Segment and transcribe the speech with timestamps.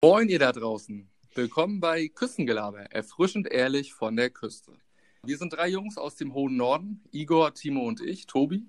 [0.00, 1.10] Moin ihr da draußen.
[1.34, 4.74] Willkommen bei Küstengelaber, erfrischend ehrlich von der Küste.
[5.24, 8.68] Wir sind drei Jungs aus dem hohen Norden, Igor, Timo und ich, Tobi.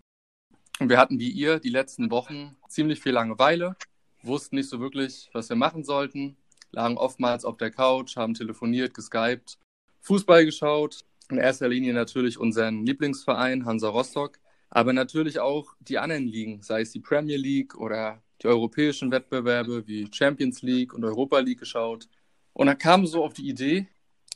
[0.79, 3.75] Und wir hatten wie ihr die letzten Wochen ziemlich viel Langeweile,
[4.23, 6.35] wussten nicht so wirklich, was wir machen sollten,
[6.71, 9.59] lagen oftmals auf der Couch, haben telefoniert, geskypt,
[10.01, 11.05] Fußball geschaut.
[11.29, 14.39] In erster Linie natürlich unseren Lieblingsverein Hansa Rostock,
[14.71, 19.87] aber natürlich auch die anderen Ligen, sei es die Premier League oder die europäischen Wettbewerbe
[19.87, 22.07] wie Champions League und Europa League geschaut.
[22.53, 23.87] Und dann kam so auf die Idee,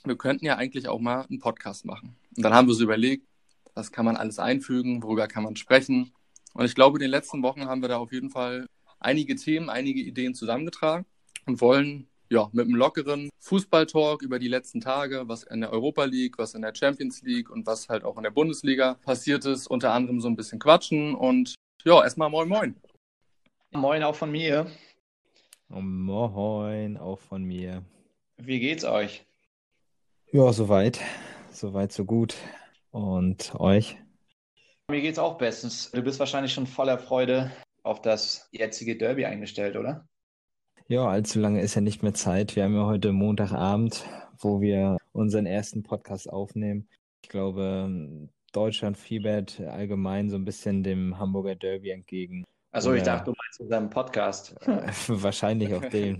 [0.03, 2.15] wir könnten ja eigentlich auch mal einen Podcast machen.
[2.35, 3.25] Und dann haben wir so überlegt,
[3.73, 6.11] was kann man alles einfügen, worüber kann man sprechen.
[6.53, 8.67] Und ich glaube, in den letzten Wochen haben wir da auf jeden Fall
[8.99, 11.05] einige Themen, einige Ideen zusammengetragen
[11.45, 16.05] und wollen ja mit einem lockeren Fußballtalk über die letzten Tage, was in der Europa
[16.05, 19.67] League, was in der Champions League und was halt auch in der Bundesliga passiert ist,
[19.67, 22.75] unter anderem so ein bisschen quatschen und ja, erstmal moin moin.
[23.75, 24.67] Moin auch von mir.
[25.67, 27.83] Moin auch von mir.
[28.37, 29.25] Wie geht's euch?
[30.31, 30.99] Ja, soweit.
[31.51, 32.35] Soweit, so gut.
[32.91, 33.97] Und euch?
[34.89, 35.89] Mir geht's auch bestens.
[35.91, 40.07] Du bist wahrscheinlich schon voller Freude auf das jetzige Derby eingestellt, oder?
[40.87, 42.55] Ja, allzu lange ist ja nicht mehr Zeit.
[42.55, 44.05] Wir haben ja heute Montagabend,
[44.37, 46.87] wo wir unseren ersten Podcast aufnehmen.
[47.23, 52.45] Ich glaube, Deutschland fiebert allgemein so ein bisschen dem Hamburger Derby entgegen.
[52.73, 54.55] Also ich dachte, du meinst unseren Podcast.
[55.07, 56.17] Wahrscheinlich auch den.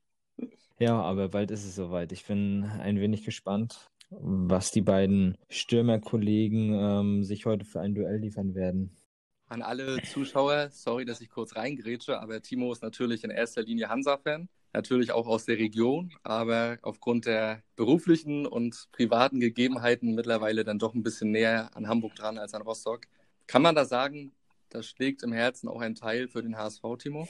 [0.78, 2.12] ja, aber bald ist es soweit.
[2.12, 8.16] Ich bin ein wenig gespannt, was die beiden Stürmerkollegen ähm, sich heute für ein Duell
[8.16, 8.96] liefern werden.
[9.48, 13.90] An alle Zuschauer, sorry, dass ich kurz reingrätsche, aber Timo ist natürlich in erster Linie
[13.90, 20.78] Hansa-Fan, natürlich auch aus der Region, aber aufgrund der beruflichen und privaten Gegebenheiten mittlerweile dann
[20.78, 23.02] doch ein bisschen näher an Hamburg dran als an Rostock.
[23.46, 24.32] Kann man da sagen,
[24.76, 27.26] da schlägt im Herzen auch ein Teil für den HSV, Timo?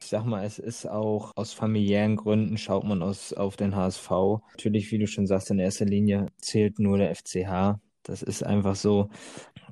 [0.00, 4.10] Ich sag mal, es ist auch aus familiären Gründen schaut man aus, auf den HSV.
[4.50, 7.80] Natürlich, wie du schon sagst, in erster Linie zählt nur der FCH.
[8.02, 9.08] Das ist einfach so.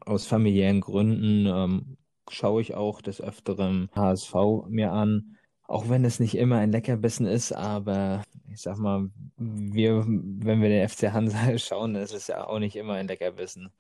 [0.07, 1.97] Aus familiären Gründen ähm,
[2.31, 4.35] schaue ich auch des Öfteren HSV
[4.69, 5.37] mir an.
[5.69, 10.69] Auch wenn es nicht immer ein Leckerbissen ist, aber ich sag mal, wir, wenn wir
[10.71, 13.71] den FC Hansa schauen, ist es ja auch nicht immer ein Leckerbissen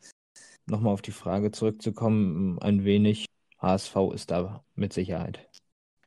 [0.66, 3.26] nochmal auf die Frage zurückzukommen, ein wenig
[3.60, 5.48] HSV ist da mit Sicherheit.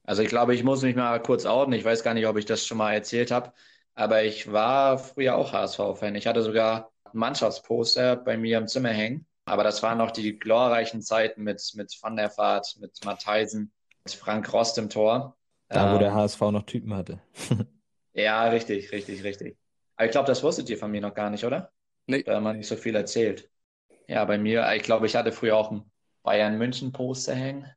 [0.04, 1.74] Also ich glaube, ich muss mich mal kurz outen.
[1.74, 3.54] Ich weiß gar nicht, ob ich das schon mal erzählt habe,
[3.96, 6.16] aber ich war früher auch HSV-Fan.
[6.16, 9.26] Ich hatte sogar Mannschaftsposter bei mir im Zimmer hängen.
[9.46, 13.72] Aber das waren noch die glorreichen Zeiten mit, mit Van der Vaart, mit Mattheisen,
[14.04, 15.36] mit Frank Rost im Tor.
[15.70, 17.20] Da, wo ähm, der HSV noch Typen hatte.
[18.14, 19.58] ja, richtig, richtig, richtig.
[19.96, 21.72] Aber ich glaube, das wusstet ihr von mir noch gar nicht, oder?
[22.06, 22.24] Nee.
[22.24, 23.50] Da haben wir nicht so viel erzählt.
[24.10, 25.84] Ja, bei mir, ich glaube, ich hatte früher auch ein
[26.24, 27.68] Bayern München Poster hängen.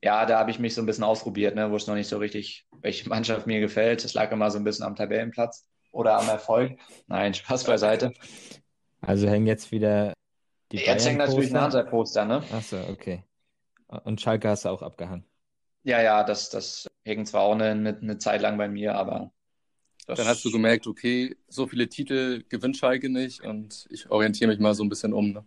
[0.00, 2.64] Ja, da habe ich mich so ein bisschen ausprobiert, ne, wusste noch nicht so richtig,
[2.80, 4.04] welche Mannschaft mir gefällt.
[4.04, 6.78] Es lag immer so ein bisschen am Tabellenplatz oder am Erfolg.
[7.08, 8.12] Nein, Spaß beiseite.
[9.00, 10.12] Also hängen jetzt wieder
[10.70, 12.44] die Jetzt Bayern hängt natürlich ein Hansa-Poster, ne?
[12.52, 13.24] Achso, okay.
[14.04, 15.24] Und Schalke hast du auch abgehangen.
[15.82, 19.32] Ja, ja, das, das hängt zwar auch eine, eine Zeit lang bei mir, aber.
[20.06, 24.60] Dann hast du gemerkt, okay, so viele Titel gewinnt Schalke nicht und ich orientiere mich
[24.60, 25.32] mal so ein bisschen um.
[25.32, 25.44] Ne?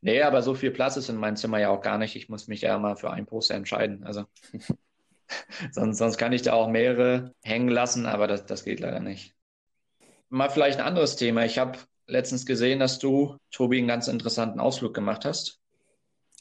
[0.00, 2.16] Nee, aber so viel Platz ist in meinem Zimmer ja auch gar nicht.
[2.16, 4.04] Ich muss mich ja mal für ein Poster entscheiden.
[4.04, 4.24] Also
[5.72, 9.34] sonst, sonst kann ich da auch mehrere hängen lassen, aber das, das geht leider nicht.
[10.28, 11.44] Mal vielleicht ein anderes Thema.
[11.44, 15.60] Ich habe letztens gesehen, dass du, Tobi, einen ganz interessanten Ausflug gemacht hast.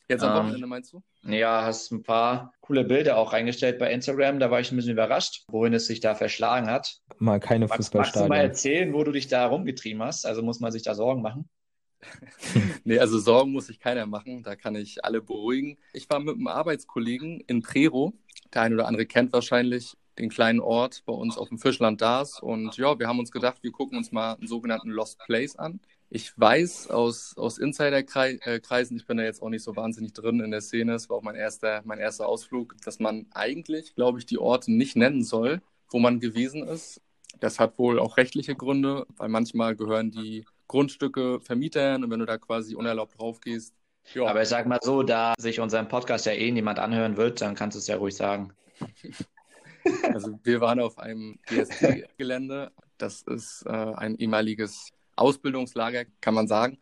[0.09, 1.03] Jetzt am ähm, Wochenende meinst du?
[1.23, 4.39] Ja, hast ein paar coole Bilder auch reingestellt bei Instagram.
[4.39, 6.99] Da war ich ein bisschen überrascht, wohin es sich da verschlagen hat.
[7.17, 7.99] Mal keine Fußballstadien.
[7.99, 10.25] Magst du mal erzählen, wo du dich da rumgetrieben hast?
[10.25, 11.49] Also muss man sich da Sorgen machen?
[12.83, 14.43] nee, also Sorgen muss sich keiner machen.
[14.43, 15.77] Da kann ich alle beruhigen.
[15.93, 18.13] Ich war mit einem Arbeitskollegen in Prero.
[18.53, 22.41] Der eine oder andere kennt wahrscheinlich den kleinen Ort bei uns auf dem Fischland Dars.
[22.41, 25.79] Und ja, wir haben uns gedacht, wir gucken uns mal einen sogenannten Lost Place an.
[26.09, 30.51] Ich weiß aus, aus Insider-Kreisen, ich bin da jetzt auch nicht so wahnsinnig drin in
[30.51, 34.25] der Szene, es war auch mein erster, mein erster Ausflug, dass man eigentlich, glaube ich,
[34.25, 37.01] die Orte nicht nennen soll, wo man gewesen ist.
[37.41, 42.25] Das hat wohl auch rechtliche Gründe, weil manchmal gehören die Grundstücke Vermietern und wenn du
[42.25, 43.73] da quasi unerlaubt drauf gehst.
[44.13, 44.25] Ja.
[44.27, 47.55] Aber ich sag mal so, da sich unseren Podcast ja eh niemand anhören wird, dann
[47.55, 48.53] kannst du es ja ruhig sagen.
[50.03, 52.73] Also wir waren auf einem GSD-Gelände.
[52.97, 56.77] Das ist äh, ein ehemaliges Ausbildungslager, kann man sagen.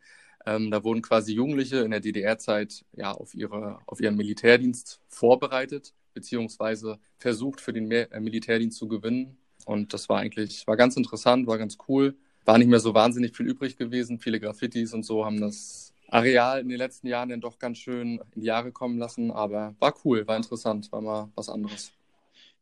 [0.48, 5.94] Ähm, da wurden quasi Jugendliche in der DDR-Zeit ja auf, ihre, auf ihren Militärdienst vorbereitet,
[6.16, 9.38] beziehungsweise versucht, für den äh, Militärdienst zu gewinnen.
[9.66, 12.16] Und das war eigentlich, war ganz interessant, war ganz cool
[12.46, 14.20] war nicht mehr so wahnsinnig viel übrig gewesen.
[14.20, 18.22] Viele Graffitis und so haben das Areal in den letzten Jahren dann doch ganz schön
[18.36, 19.32] in die Jahre kommen lassen.
[19.32, 21.92] Aber war cool, war interessant, war mal was anderes.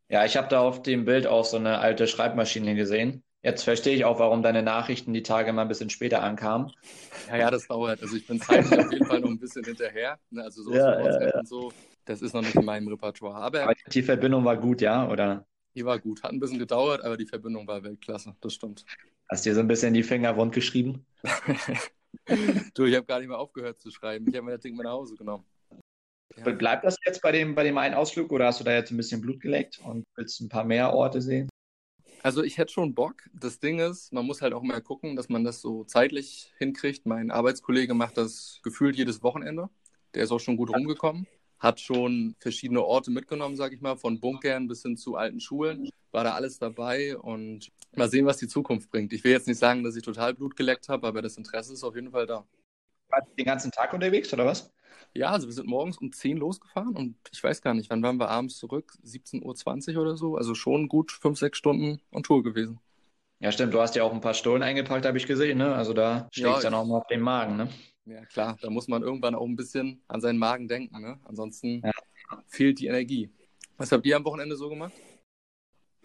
[0.09, 3.23] Ja, ich habe da auf dem Bild auch so eine alte Schreibmaschine gesehen.
[3.41, 6.71] Jetzt verstehe ich auch, warum deine Nachrichten die Tage mal ein bisschen später ankamen.
[7.27, 8.01] Ja, ja, das dauert.
[8.01, 10.17] Also ich bin zeitlich auf jeden Fall noch ein bisschen hinterher.
[10.29, 10.43] Ne?
[10.43, 11.39] Also so ja, ja, ja.
[11.39, 11.73] und so,
[12.05, 13.35] das ist noch nicht in meinem Repertoire.
[13.35, 15.45] Aber, aber, die Verbindung war gut, ja, oder?
[15.75, 16.23] Die war gut.
[16.23, 18.33] Hat ein bisschen gedauert, aber die Verbindung war Weltklasse.
[18.39, 18.85] Das stimmt.
[19.29, 21.05] Hast dir so ein bisschen die Finger wund geschrieben?
[22.75, 24.27] du, ich habe gar nicht mehr aufgehört zu schreiben.
[24.27, 25.45] Ich habe mir das Ding mal nach Hause genommen.
[26.35, 26.51] Ja.
[26.51, 28.97] Bleibt das jetzt bei dem, bei dem einen Ausflug oder hast du da jetzt ein
[28.97, 31.47] bisschen Blut geleckt und willst ein paar mehr Orte sehen?
[32.23, 33.15] Also ich hätte schon Bock.
[33.33, 37.05] Das Ding ist, man muss halt auch mal gucken, dass man das so zeitlich hinkriegt.
[37.05, 39.69] Mein Arbeitskollege macht das gefühlt jedes Wochenende.
[40.15, 41.27] Der ist auch schon gut rumgekommen.
[41.59, 45.89] Hat schon verschiedene Orte mitgenommen, sag ich mal, von Bunkern bis hin zu alten Schulen.
[46.13, 49.11] War da alles dabei und mal sehen, was die Zukunft bringt.
[49.13, 51.83] Ich will jetzt nicht sagen, dass ich total Blut geleckt habe, aber das Interesse ist
[51.83, 52.45] auf jeden Fall da.
[53.09, 54.71] War den ganzen Tag unterwegs oder was?
[55.15, 58.17] Ja, also wir sind morgens um 10 losgefahren und ich weiß gar nicht, wann waren
[58.17, 58.93] wir abends zurück?
[59.03, 60.37] 17.20 Uhr oder so.
[60.37, 62.79] Also schon gut fünf, sechs Stunden on Tour gewesen.
[63.39, 63.73] Ja, stimmt.
[63.73, 65.57] Du hast ja auch ein paar Stollen eingepackt, habe ich gesehen.
[65.57, 65.73] Ne?
[65.73, 67.57] Also da schlägt es ja, dann auch mal auf den Magen.
[67.57, 67.69] Ne?
[68.05, 68.57] Ja, klar.
[68.61, 71.01] Da muss man irgendwann auch ein bisschen an seinen Magen denken.
[71.01, 71.19] Ne?
[71.25, 71.91] Ansonsten ja.
[72.47, 73.29] fehlt die Energie.
[73.77, 74.93] Was habt ihr am Wochenende so gemacht?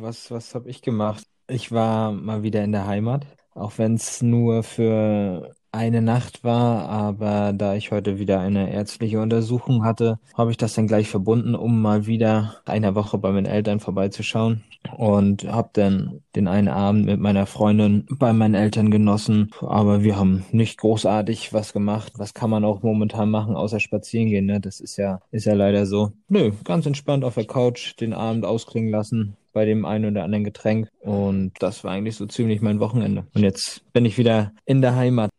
[0.00, 1.24] Was, was habe ich gemacht?
[1.48, 6.88] Ich war mal wieder in der Heimat, auch wenn es nur für eine Nacht war,
[6.88, 11.56] aber da ich heute wieder eine ärztliche Untersuchung hatte, habe ich das dann gleich verbunden,
[11.56, 14.62] um mal wieder eine Woche bei meinen Eltern vorbeizuschauen
[14.96, 20.16] und habe dann den einen Abend mit meiner Freundin bei meinen Eltern genossen, aber wir
[20.16, 22.12] haben nicht großartig was gemacht.
[22.16, 24.60] Was kann man auch momentan machen, außer spazieren gehen, ne?
[24.60, 26.12] Das ist ja ist ja leider so.
[26.28, 30.44] Nö, ganz entspannt auf der Couch den Abend ausklingen lassen, bei dem einen oder anderen
[30.44, 30.88] Getränk.
[31.00, 33.26] Und das war eigentlich so ziemlich mein Wochenende.
[33.34, 35.30] Und jetzt bin ich wieder in der Heimat.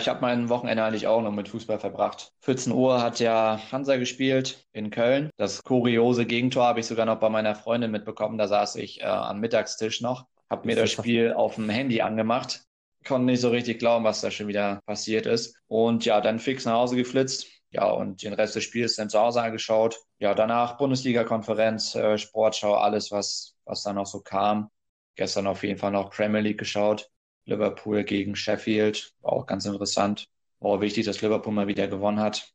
[0.00, 2.32] Ich habe mein Wochenende eigentlich auch noch mit Fußball verbracht.
[2.40, 5.28] 14 Uhr hat ja Hansa gespielt in Köln.
[5.36, 8.38] Das kuriose Gegentor habe ich sogar noch bei meiner Freundin mitbekommen.
[8.38, 12.62] Da saß ich äh, am Mittagstisch noch, habe mir das Spiel auf dem Handy angemacht.
[13.06, 15.54] Konnte nicht so richtig glauben, was da schon wieder passiert ist.
[15.66, 17.46] Und ja, dann fix nach Hause geflitzt.
[17.70, 19.98] Ja, und den Rest des Spiels dann zu Hause angeschaut.
[20.18, 24.70] Ja, danach Bundesliga-Konferenz, äh, Sportschau, alles, was, was da noch so kam.
[25.16, 27.10] Gestern auf jeden Fall noch Premier League geschaut.
[27.44, 30.28] Liverpool gegen Sheffield, war auch ganz interessant.
[30.60, 32.52] War auch wichtig, dass Liverpool mal wieder gewonnen hat.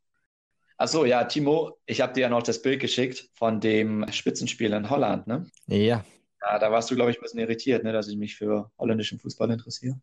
[0.78, 4.90] Achso, ja, Timo, ich habe dir ja noch das Bild geschickt von dem Spitzenspiel in
[4.90, 5.46] Holland, ne?
[5.68, 6.04] Ja.
[6.42, 9.20] Ja, da warst du, glaube ich, ein bisschen irritiert, ne, dass ich mich für holländischen
[9.20, 10.00] Fußball interessiere.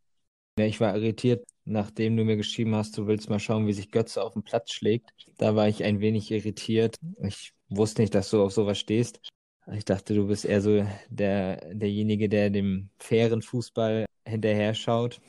[0.58, 3.90] Ja, ich war irritiert, nachdem du mir geschrieben hast, du willst mal schauen, wie sich
[3.90, 5.12] Götze auf dem Platz schlägt.
[5.38, 6.96] Da war ich ein wenig irritiert.
[7.22, 9.20] Ich wusste nicht, dass du auf sowas stehst.
[9.72, 15.20] Ich dachte, du bist eher so der, derjenige, der dem fairen Fußball hinterher schaut.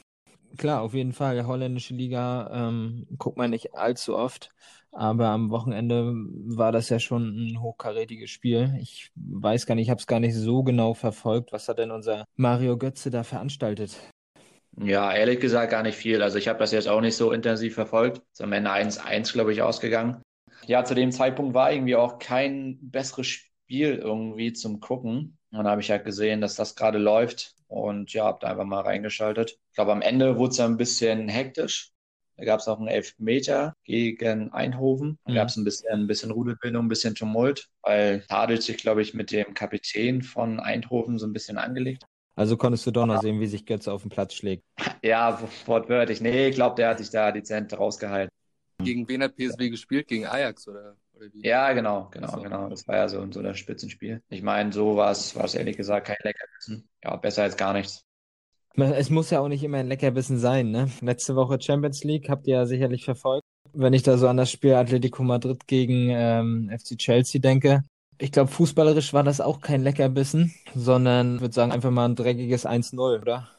[0.57, 4.49] Klar, auf jeden Fall, holländische Liga ähm, guckt man nicht allzu oft,
[4.91, 8.75] aber am Wochenende war das ja schon ein hochkarätiges Spiel.
[8.81, 11.53] Ich weiß gar nicht, ich habe es gar nicht so genau verfolgt.
[11.53, 13.95] Was hat denn unser Mario Götze da veranstaltet?
[14.77, 16.21] Ja, ehrlich gesagt gar nicht viel.
[16.21, 18.21] Also ich habe das jetzt auch nicht so intensiv verfolgt.
[18.31, 20.21] Ist am Ende 1-1, glaube ich, ausgegangen.
[20.65, 25.37] Ja, zu dem Zeitpunkt war irgendwie auch kein besseres Spiel irgendwie zum Gucken.
[25.51, 28.65] Und dann habe ich halt gesehen, dass das gerade läuft und ja, habe da einfach
[28.65, 29.57] mal reingeschaltet.
[29.69, 31.91] Ich glaube, am Ende wurde es ja ein bisschen hektisch.
[32.37, 35.19] Da gab es auch einen Elfmeter gegen Eindhoven.
[35.25, 35.35] Da mhm.
[35.35, 39.13] gab es ein bisschen, ein bisschen Rudelbildung, ein bisschen Tumult, weil Tadel sich, glaube ich,
[39.13, 42.05] mit dem Kapitän von Eindhoven so ein bisschen angelegt.
[42.35, 44.63] Also konntest du doch noch sehen, wie sich Götze auf dem Platz schlägt.
[45.03, 46.21] Ja, wortwörtlich.
[46.21, 48.31] Nee, ich glaube, der hat sich da dezent rausgehalten.
[48.83, 50.07] Gegen wen hat PSW gespielt?
[50.07, 50.95] Gegen Ajax, oder?
[51.13, 51.45] Oder wie?
[51.45, 52.41] Ja, genau, genau, so.
[52.41, 52.69] genau.
[52.69, 54.21] Das war ja so, so das Spitzenspiel.
[54.29, 56.89] Ich meine, so war es ehrlich gesagt kein Leckerbissen.
[57.03, 58.05] Ja, besser als gar nichts.
[58.75, 60.89] Es muss ja auch nicht immer ein Leckerbissen sein, ne?
[61.01, 63.43] Letzte Woche Champions League habt ihr ja sicherlich verfolgt.
[63.73, 67.83] Wenn ich da so an das Spiel Atletico Madrid gegen ähm, FC Chelsea denke,
[68.21, 72.15] ich glaube, fußballerisch war das auch kein Leckerbissen, sondern ich würde sagen, einfach mal ein
[72.15, 73.49] dreckiges 1-0, oder?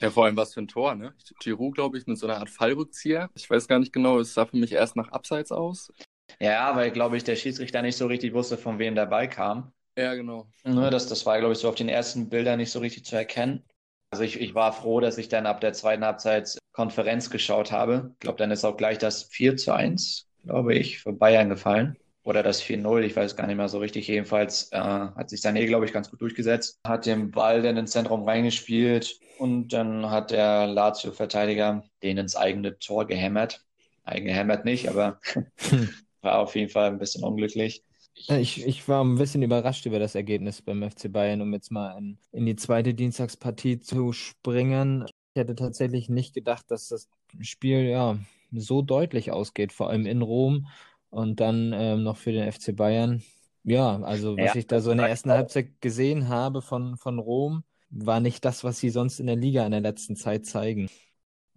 [0.00, 1.14] Ja, vor allem was für ein Tor, ne?
[1.40, 3.30] Giroud, glaube ich, mit so einer Art Fallrückzieher.
[3.34, 5.92] Ich weiß gar nicht genau, es sah für mich erst nach Abseits aus.
[6.40, 9.72] Ja, weil, glaube ich, der Schiedsrichter nicht so richtig wusste, von wem der Ball kam.
[9.96, 10.48] Ja, genau.
[10.64, 13.14] Ne, das, das war, glaube ich, so auf den ersten Bildern nicht so richtig zu
[13.14, 13.62] erkennen.
[14.10, 18.10] Also ich, ich war froh, dass ich dann ab der zweiten Halbzeit Konferenz geschaut habe.
[18.14, 21.96] Ich glaube, dann ist auch gleich das 4 zu 1, glaube ich, für Bayern gefallen.
[22.24, 24.08] Oder das 4-0, ich weiß gar nicht mehr so richtig.
[24.08, 26.80] Jedenfalls äh, hat sich Sané, glaube ich, ganz gut durchgesetzt.
[26.86, 32.78] Hat den Ball dann ins Zentrum reingespielt und dann hat der Lazio-Verteidiger den ins eigene
[32.78, 33.64] Tor gehämmert.
[34.04, 35.20] Eingehämmert nicht, aber
[36.22, 37.84] war auf jeden Fall ein bisschen unglücklich.
[38.28, 41.98] Ich, ich war ein bisschen überrascht über das Ergebnis beim FC Bayern, um jetzt mal
[41.98, 45.04] in, in die zweite Dienstagspartie zu springen.
[45.34, 47.08] Ich hätte tatsächlich nicht gedacht, dass das
[47.40, 48.18] Spiel ja
[48.52, 50.68] so deutlich ausgeht, vor allem in Rom
[51.14, 53.22] und dann ähm, noch für den FC Bayern.
[53.62, 57.18] Ja, also was ja, ich da so in der ersten Halbzeit gesehen habe von, von
[57.18, 60.90] Rom, war nicht das, was sie sonst in der Liga in der letzten Zeit zeigen.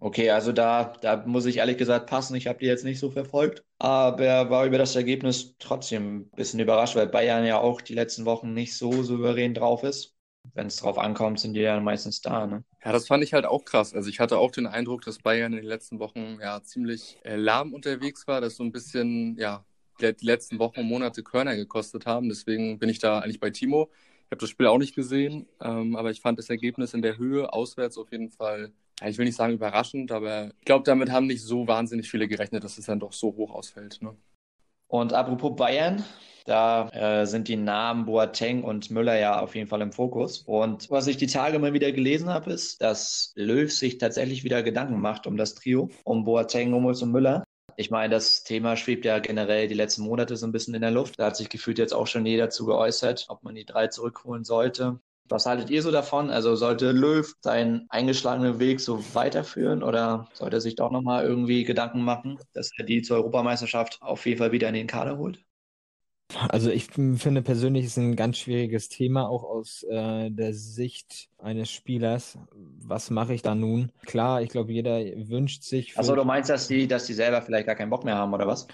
[0.00, 2.36] Okay, also da, da muss ich ehrlich gesagt passen.
[2.36, 6.60] Ich habe die jetzt nicht so verfolgt, aber war über das Ergebnis trotzdem ein bisschen
[6.60, 10.16] überrascht, weil Bayern ja auch die letzten Wochen nicht so souverän drauf ist.
[10.54, 12.46] Wenn es drauf ankommt, sind die ja meistens da.
[12.46, 12.64] Ne?
[12.84, 13.94] Ja, das fand ich halt auch krass.
[13.94, 17.36] Also ich hatte auch den Eindruck, dass Bayern in den letzten Wochen ja ziemlich äh,
[17.36, 19.64] lahm unterwegs war, dass so ein bisschen ja
[20.00, 22.28] die letzten Wochen und Monate Körner gekostet haben.
[22.28, 23.90] Deswegen bin ich da eigentlich bei Timo.
[24.26, 27.18] Ich habe das Spiel auch nicht gesehen, ähm, aber ich fand das Ergebnis in der
[27.18, 28.72] Höhe auswärts auf jeden Fall
[29.06, 32.64] ich will nicht sagen überraschend, aber ich glaube, damit haben nicht so wahnsinnig viele gerechnet,
[32.64, 33.98] dass es dann doch so hoch ausfällt.
[34.02, 34.16] Ne?
[34.88, 36.04] Und apropos Bayern,
[36.46, 40.38] da äh, sind die Namen Boateng und Müller ja auf jeden Fall im Fokus.
[40.46, 44.62] Und was ich die Tage mal wieder gelesen habe, ist, dass Löw sich tatsächlich wieder
[44.62, 47.44] Gedanken macht um das Trio, um Boateng, Hummels und Müller.
[47.76, 50.90] Ich meine, das Thema schwebt ja generell die letzten Monate so ein bisschen in der
[50.90, 51.18] Luft.
[51.20, 54.44] Da hat sich gefühlt jetzt auch schon jeder dazu geäußert, ob man die drei zurückholen
[54.44, 55.00] sollte.
[55.28, 56.30] Was haltet ihr so davon?
[56.30, 61.64] Also sollte Löw seinen eingeschlagenen Weg so weiterführen oder sollte er sich doch nochmal irgendwie
[61.64, 65.44] Gedanken machen, dass er die zur Europameisterschaft auf jeden Fall wieder in den Kader holt?
[66.50, 71.70] Also ich finde persönlich ist ein ganz schwieriges Thema, auch aus äh, der Sicht eines
[71.70, 72.38] Spielers.
[72.52, 73.92] Was mache ich da nun?
[74.04, 75.98] Klar, ich glaube, jeder wünscht sich.
[75.98, 78.46] Achso, du meinst, dass die, dass die selber vielleicht gar keinen Bock mehr haben, oder
[78.46, 78.66] was?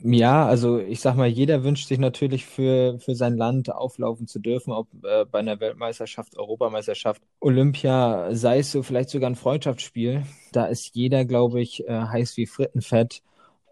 [0.00, 4.38] Ja, also ich sag mal, jeder wünscht sich natürlich für, für sein Land auflaufen zu
[4.38, 10.22] dürfen, ob äh, bei einer Weltmeisterschaft, Europameisterschaft, Olympia, sei es so vielleicht sogar ein Freundschaftsspiel.
[10.52, 13.22] Da ist jeder, glaube ich, äh, heiß wie Frittenfett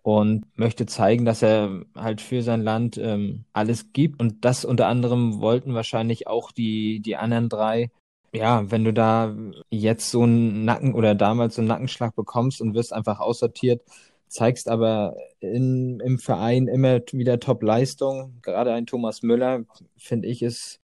[0.02, 4.21] und möchte zeigen, dass er halt für sein Land ähm, alles gibt.
[4.21, 7.90] Und das unter anderem wollten wahrscheinlich auch die, die anderen drei.
[8.33, 9.35] Ja, wenn du da
[9.71, 13.83] jetzt so einen Nacken oder damals so einen Nackenschlag bekommst und wirst einfach aussortiert,
[14.28, 18.38] zeigst aber in, im Verein immer wieder Top-Leistung.
[18.42, 19.64] Gerade ein Thomas Müller,
[19.97, 20.80] finde ich, ist.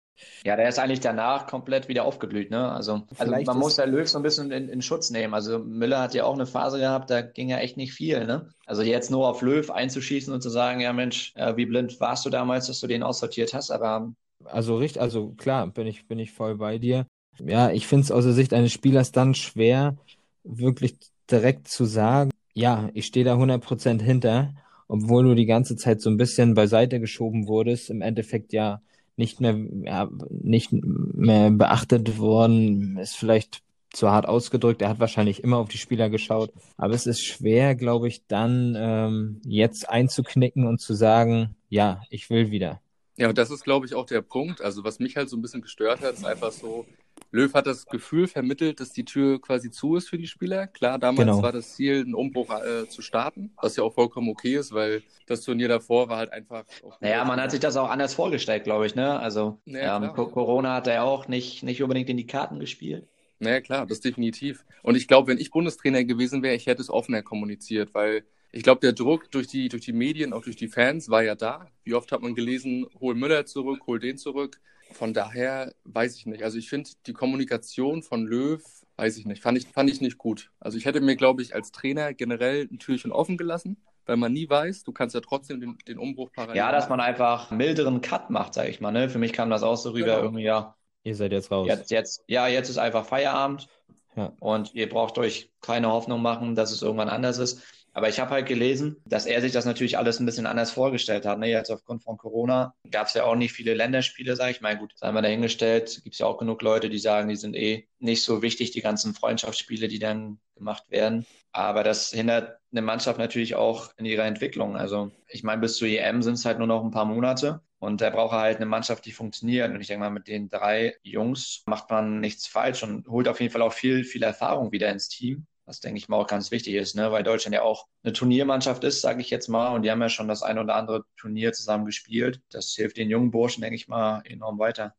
[0.45, 2.73] Ja, der ist eigentlich danach komplett wieder aufgeblüht, ne?
[2.73, 5.35] Also, also man muss der Löw so ein bisschen in, in, Schutz nehmen.
[5.35, 8.49] Also Müller hat ja auch eine Phase gehabt, da ging ja echt nicht viel, ne?
[8.64, 12.25] Also jetzt nur auf Löw einzuschießen und zu sagen, ja Mensch, äh, wie blind warst
[12.25, 14.12] du damals, dass du den aussortiert hast, aber.
[14.45, 17.07] Also richtig, also klar, bin ich, bin ich voll bei dir.
[17.38, 19.97] Ja, ich finde es aus der Sicht eines Spielers dann schwer,
[20.45, 20.97] wirklich
[21.31, 24.54] direkt zu sagen, ja, ich stehe da 100% hinter,
[24.88, 28.80] obwohl du die ganze Zeit so ein bisschen beiseite geschoben wurdest, im Endeffekt ja
[29.16, 34.80] nicht mehr, ja, nicht mehr beachtet worden, ist vielleicht zu hart ausgedrückt.
[34.80, 36.50] Er hat wahrscheinlich immer auf die Spieler geschaut.
[36.78, 42.30] Aber es ist schwer, glaube ich, dann ähm, jetzt einzuknicken und zu sagen, ja, ich
[42.30, 42.80] will wieder.
[43.18, 44.62] Ja, das ist, glaube ich, auch der Punkt.
[44.62, 46.86] Also, was mich halt so ein bisschen gestört hat, ist einfach so,
[47.30, 50.66] Löw hat das Gefühl vermittelt, dass die Tür quasi zu ist für die Spieler.
[50.68, 51.42] Klar, damals genau.
[51.42, 55.02] war das Ziel, einen Umbruch äh, zu starten, was ja auch vollkommen okay ist, weil
[55.26, 56.64] das Turnier davor war halt einfach.
[57.00, 59.18] Naja, man hat sich das auch anders vorgestellt, glaube ich, ne?
[59.18, 63.06] Also naja, ähm, Corona hat er auch nicht, nicht unbedingt in die Karten gespielt.
[63.38, 64.64] Naja, klar, das definitiv.
[64.82, 68.62] Und ich glaube, wenn ich Bundestrainer gewesen wäre, ich hätte es offener kommuniziert, weil ich
[68.62, 71.66] glaube, der Druck durch die, durch die Medien, auch durch die Fans war ja da.
[71.85, 74.61] Wie oft hat man gelesen, hol Müller zurück, hol den zurück.
[74.93, 76.43] Von daher weiß ich nicht.
[76.43, 78.62] Also ich finde die Kommunikation von Löw,
[78.97, 80.50] weiß ich nicht, fand ich, fand ich nicht gut.
[80.61, 83.76] Also ich hätte mir, glaube ich, als Trainer generell ein Türchen offen gelassen,
[84.07, 86.57] weil man nie weiß, du kannst ja trotzdem den, den Umbruch parallel.
[86.57, 88.93] Ja, dass man einfach milderen Cut macht, sage ich mal.
[88.93, 89.11] Ne?
[89.11, 90.23] Für mich kam das auch so rüber, genau.
[90.23, 90.76] irgendwie, ja.
[91.02, 91.69] Ihr seid jetzt raus.
[91.69, 93.69] Jetzt, jetzt, ja, jetzt ist einfach Feierabend.
[94.16, 94.33] Ja.
[94.40, 97.62] Und ihr braucht euch keine Hoffnung machen, dass es irgendwann anders ist.
[97.96, 101.24] Aber ich habe halt gelesen, dass er sich das natürlich alles ein bisschen anders vorgestellt
[101.24, 101.38] hat.
[101.38, 101.48] Ne?
[101.48, 104.76] Jetzt aufgrund von Corona gab es ja auch nicht viele Länderspiele, sage ich mal.
[104.76, 107.88] Gut, sei mal dahingestellt, gibt es ja auch genug Leute, die sagen, die sind eh
[107.98, 111.24] nicht so wichtig, die ganzen Freundschaftsspiele, die dann gemacht werden.
[111.52, 114.76] Aber das hindert eine Mannschaft natürlich auch in ihrer Entwicklung.
[114.76, 117.62] Also ich meine, bis zur EM sind es halt nur noch ein paar Monate.
[117.78, 119.70] Und da braucht er halt eine Mannschaft, die funktioniert.
[119.70, 123.40] Und ich denke mal, mit den drei Jungs macht man nichts falsch und holt auf
[123.40, 126.50] jeden Fall auch viel, viel Erfahrung wieder ins Team was denke ich mal auch ganz
[126.52, 127.11] wichtig ist, ne?
[127.11, 130.08] weil Deutschland ja auch eine Turniermannschaft ist, sage ich jetzt mal, und die haben ja
[130.08, 132.40] schon das ein oder andere Turnier zusammen gespielt.
[132.50, 134.94] Das hilft den jungen Burschen, denke ich mal, enorm weiter.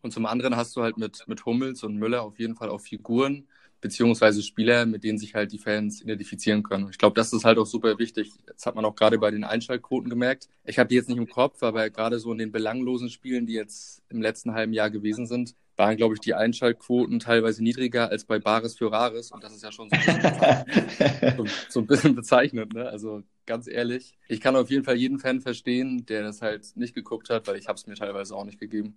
[0.00, 2.80] Und zum anderen hast du halt mit, mit Hummels und Müller auf jeden Fall auch
[2.80, 3.46] Figuren,
[3.80, 6.88] beziehungsweise Spieler, mit denen sich halt die Fans identifizieren können.
[6.90, 8.32] Ich glaube, das ist halt auch super wichtig.
[8.46, 10.48] Das hat man auch gerade bei den Einschaltquoten gemerkt.
[10.64, 13.54] Ich habe die jetzt nicht im Kopf, aber gerade so in den belanglosen Spielen, die
[13.54, 18.24] jetzt im letzten halben Jahr gewesen sind, waren, glaube ich, die Einschaltquoten teilweise niedriger als
[18.24, 19.32] bei Bares für Rares.
[19.32, 22.74] Und das ist ja schon so ein bisschen, so, so ein bisschen bezeichnend.
[22.74, 22.88] Ne?
[22.88, 26.94] Also ganz ehrlich, ich kann auf jeden Fall jeden Fan verstehen, der das halt nicht
[26.94, 28.96] geguckt hat, weil ich habe es mir teilweise auch nicht gegeben.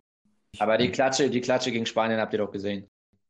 [0.60, 2.88] Aber die Klatsche, die Klatsche gegen Spanien habt ihr doch gesehen.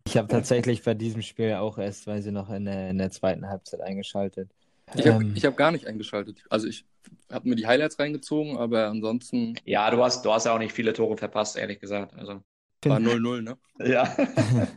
[0.07, 3.09] Ich habe tatsächlich bei diesem Spiel auch erst, weil sie noch in der, in der
[3.09, 4.51] zweiten Halbzeit eingeschaltet.
[4.93, 6.43] Ich habe ähm, hab gar nicht eingeschaltet.
[6.49, 6.85] Also ich
[7.31, 9.55] habe mir die Highlights reingezogen, aber ansonsten.
[9.65, 12.13] Ja, du hast, du hast ja auch nicht viele Tore verpasst, ehrlich gesagt.
[12.15, 12.41] Also.
[12.85, 13.57] War 0-0, ne?
[13.85, 14.15] Ja.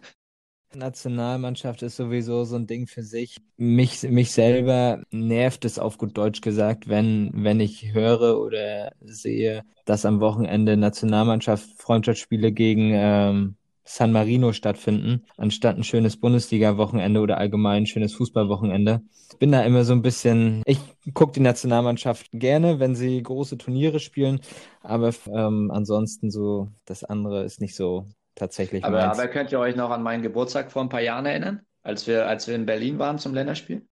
[0.74, 3.38] Nationalmannschaft ist sowieso so ein Ding für sich.
[3.56, 9.64] Mich, mich selber nervt es auf gut Deutsch gesagt, wenn, wenn ich höre oder sehe,
[9.86, 13.56] dass am Wochenende Nationalmannschaft Freundschaftsspiele gegen ähm,
[13.88, 19.00] San Marino stattfinden, anstatt ein schönes Bundesliga-Wochenende oder allgemein ein schönes Fußballwochenende.
[19.32, 20.78] Ich bin da immer so ein bisschen, ich
[21.14, 24.40] gucke die Nationalmannschaft gerne, wenn sie große Turniere spielen,
[24.82, 28.04] aber ähm, ansonsten so, das andere ist nicht so
[28.34, 29.18] tatsächlich aber, meins.
[29.18, 32.28] Aber könnt ihr euch noch an meinen Geburtstag vor ein paar Jahren erinnern, als wir,
[32.28, 33.88] als wir in Berlin waren zum Länderspiel?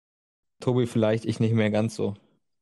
[0.61, 2.13] Tobi vielleicht, ich nicht mehr ganz so.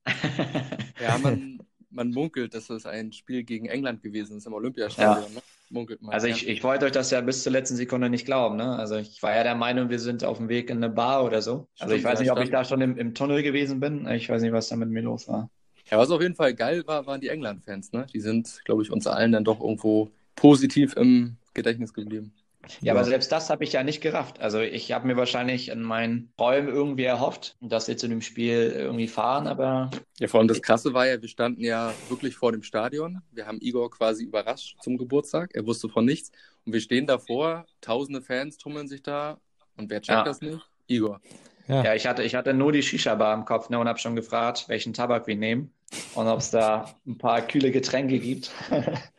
[0.99, 1.58] ja, man,
[1.89, 5.29] man munkelt, dass es ein Spiel gegen England gewesen ist im Olympiastadion.
[5.29, 5.35] Ja.
[5.35, 5.41] Ne?
[5.71, 6.13] Munkelt man.
[6.13, 8.55] Also ich, ich wollte euch das ja bis zur letzten Sekunde nicht glauben.
[8.55, 8.75] Ne?
[8.75, 11.41] Also ich war ja der Meinung, wir sind auf dem Weg in eine Bar oder
[11.41, 11.67] so.
[11.77, 14.07] Also ich weiß nicht, ob ich da schon im, im Tunnel gewesen bin.
[14.07, 15.49] Ich weiß nicht, was da mit mir los war.
[15.89, 17.91] Ja, was auf jeden Fall geil war, waren die England-Fans.
[17.93, 18.07] Ne?
[18.13, 22.33] Die sind, glaube ich, uns allen dann doch irgendwo positiv im Gedächtnis geblieben.
[22.81, 24.39] Ja, aber selbst das habe ich ja nicht gerafft.
[24.41, 28.73] Also ich habe mir wahrscheinlich in meinen Träumen irgendwie erhofft, dass wir zu dem Spiel
[28.75, 29.89] irgendwie fahren, aber.
[30.19, 33.21] Ja, vor allem das Krasse war ja, wir standen ja wirklich vor dem Stadion.
[33.31, 35.51] Wir haben Igor quasi überrascht zum Geburtstag.
[35.53, 36.31] Er wusste von nichts.
[36.65, 39.39] Und wir stehen davor, tausende Fans tummeln sich da.
[39.77, 40.23] Und wer checkt ja.
[40.23, 40.59] das nicht?
[40.87, 41.21] Igor.
[41.67, 41.83] Ja.
[41.83, 44.65] ja, ich, hatte, ich hatte nur die Shisha-Bar im Kopf ne, und habe schon gefragt,
[44.67, 45.71] welchen Tabak wir nehmen
[46.15, 48.51] und ob es da ein paar kühle Getränke gibt.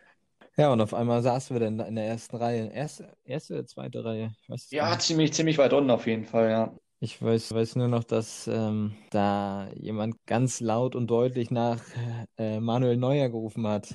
[0.60, 2.70] Ja, und auf einmal saßen wir dann in der ersten Reihe.
[2.70, 4.30] Erste, erste oder zweite Reihe?
[4.42, 5.00] Ich weiß ja, nicht.
[5.00, 6.74] ziemlich, ziemlich weit unten auf jeden Fall, ja.
[7.00, 11.80] Ich weiß, weiß nur noch, dass ähm, da jemand ganz laut und deutlich nach
[12.36, 13.94] äh, Manuel Neuer gerufen hat.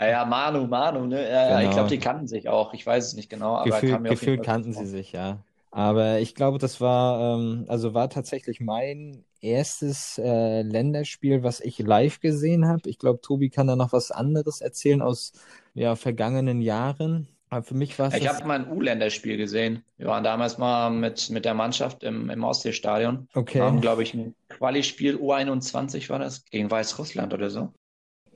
[0.00, 1.30] Ja, ja Manu, Manu, ne?
[1.30, 1.68] Ja, genau.
[1.68, 2.72] ich glaube, die kannten sich auch.
[2.72, 5.44] Ich weiß es nicht genau, aber Gefühl, Gefühlt kannten sie sich, ja.
[5.70, 11.78] Aber ich glaube, das war, ähm, also war tatsächlich mein erstes äh, Länderspiel, was ich
[11.78, 12.88] live gesehen habe.
[12.88, 15.32] Ich glaube, Tobi kann da noch was anderes erzählen aus
[15.74, 17.28] ja, vergangenen Jahren.
[17.50, 18.14] Aber für mich war es.
[18.14, 19.82] Ich habe mal ein U-Länderspiel gesehen.
[19.96, 23.28] Wir waren damals mal mit, mit der Mannschaft im, im Ostseestadion.
[23.34, 23.58] Okay.
[23.58, 27.72] Wir haben, glaube ich, ein Quali-Spiel U21 war das, gegen Weißrussland oder so.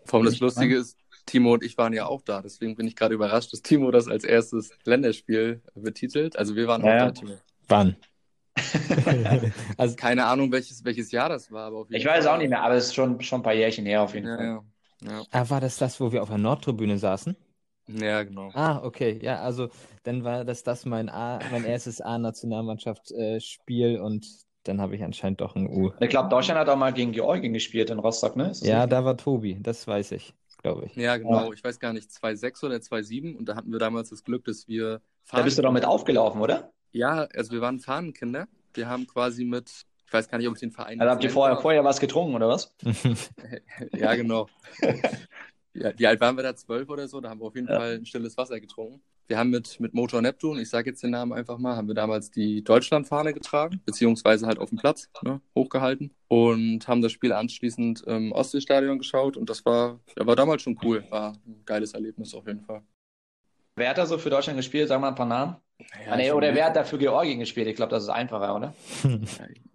[0.05, 2.43] Vor allem das Lustige ist, Timo und ich waren ja auch da.
[2.43, 6.37] Deswegen bin ich gerade überrascht, dass Timo das als erstes Länderspiel betitelt.
[6.37, 7.35] Also wir waren ja, auch da, Timo.
[7.69, 7.97] Wann?
[9.79, 11.67] also keine Ahnung, welches, welches Jahr das war.
[11.67, 14.03] Aber ich weiß auch nicht mehr, aber es ist schon, schon ein paar Jährchen her
[14.03, 14.47] auf jeden ja, Fall.
[14.47, 14.65] Ja.
[15.05, 15.25] Ja.
[15.31, 17.37] Ah, war das das, wo wir auf der Nordtribüne saßen?
[17.89, 18.51] Ja, genau.
[18.55, 19.19] Ah, okay.
[19.23, 19.69] Ja, also
[20.05, 24.27] dann war das das mein, A, mein erstes A-Nationalmannschaft-Spiel und
[24.65, 25.91] dann habe ich anscheinend doch ein U.
[25.99, 28.53] Ich glaube, Deutschland hat auch mal gegen Georgien gespielt in Rostock, ne?
[28.61, 30.97] Ja, da war Tobi, das weiß ich, glaube ich.
[30.97, 31.47] Ja, genau.
[31.47, 31.53] Ja.
[31.53, 34.69] Ich weiß gar nicht, 2,6 oder 2,7 und da hatten wir damals das Glück, dass
[34.69, 35.01] wir.
[35.31, 36.73] Da bist du doch mit aufgelaufen, oder?
[36.93, 38.49] Ja, also wir waren Fahnenkinder.
[38.75, 41.01] Wir haben quasi mit ich weiß gar nicht, ob ich den Verein.
[41.01, 42.75] Also habt ihr vorher, vorher was getrunken oder was?
[43.95, 44.47] ja, genau.
[45.73, 46.55] ja, wie alt waren wir da?
[46.55, 47.23] Zwölf oder so?
[47.23, 47.79] Da haben wir auf jeden ja.
[47.79, 49.03] Fall ein stilles Wasser getrunken.
[49.29, 51.95] Wir haben mit, mit Motor Neptun, ich sage jetzt den Namen einfach mal, haben wir
[51.95, 57.33] damals die Deutschlandfahne getragen, beziehungsweise halt auf dem Platz ne, hochgehalten und haben das Spiel
[57.33, 61.05] anschließend im Ostseestadion geschaut und das war, ja, war damals schon cool.
[61.11, 62.83] War ein geiles Erlebnis auf jeden Fall.
[63.77, 64.89] Wer hat da so für Deutschland gespielt?
[64.89, 65.57] Sag mal ein paar Namen.
[66.07, 67.67] Ja, nee, oder wer hat da für Georgien gespielt?
[67.67, 68.75] Ich glaube, das ist einfacher, oder?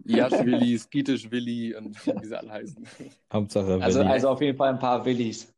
[0.04, 2.86] Jaschwili, Skitisch Willi und wie sie alle heißen.
[3.32, 4.10] Hauptsache also, Willi.
[4.10, 5.52] Also auf jeden Fall ein paar Willis.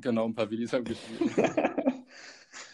[0.00, 1.32] Genau, ein paar Willis haben gespielt.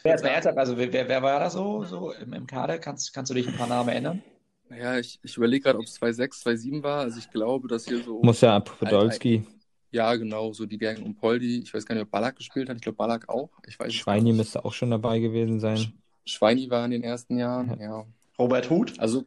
[0.05, 2.79] wer, wer, also wer, wer war da so, so im, im Kader?
[2.79, 4.23] Kannst, kannst du dich ein paar Namen erinnern?
[4.71, 7.01] Ja, ich, ich überlege gerade, ob es 2,6, 2,7 war.
[7.01, 8.23] Also ich glaube, dass hier so.
[8.23, 9.45] Muss ja ab Podolski.
[9.91, 11.61] Ja, genau, so die Gang um Poldi.
[11.61, 12.77] Ich weiß gar nicht, ob Ballack gespielt hat.
[12.77, 13.51] Ich glaube, Ballack auch.
[13.67, 15.93] Ich weiß Schweini müsste auch schon dabei gewesen sein.
[16.27, 17.99] Schweini war in den ersten Jahren, ja.
[17.99, 18.07] ja.
[18.39, 18.99] Robert Huth?
[18.99, 19.25] Also,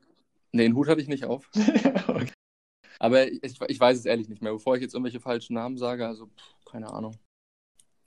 [0.52, 1.50] nee, den Hut hatte ich nicht auf.
[2.08, 2.32] okay.
[3.00, 4.52] Aber ich, ich weiß es ehrlich nicht mehr.
[4.52, 7.16] Bevor ich jetzt irgendwelche falschen Namen sage, also pff, keine Ahnung.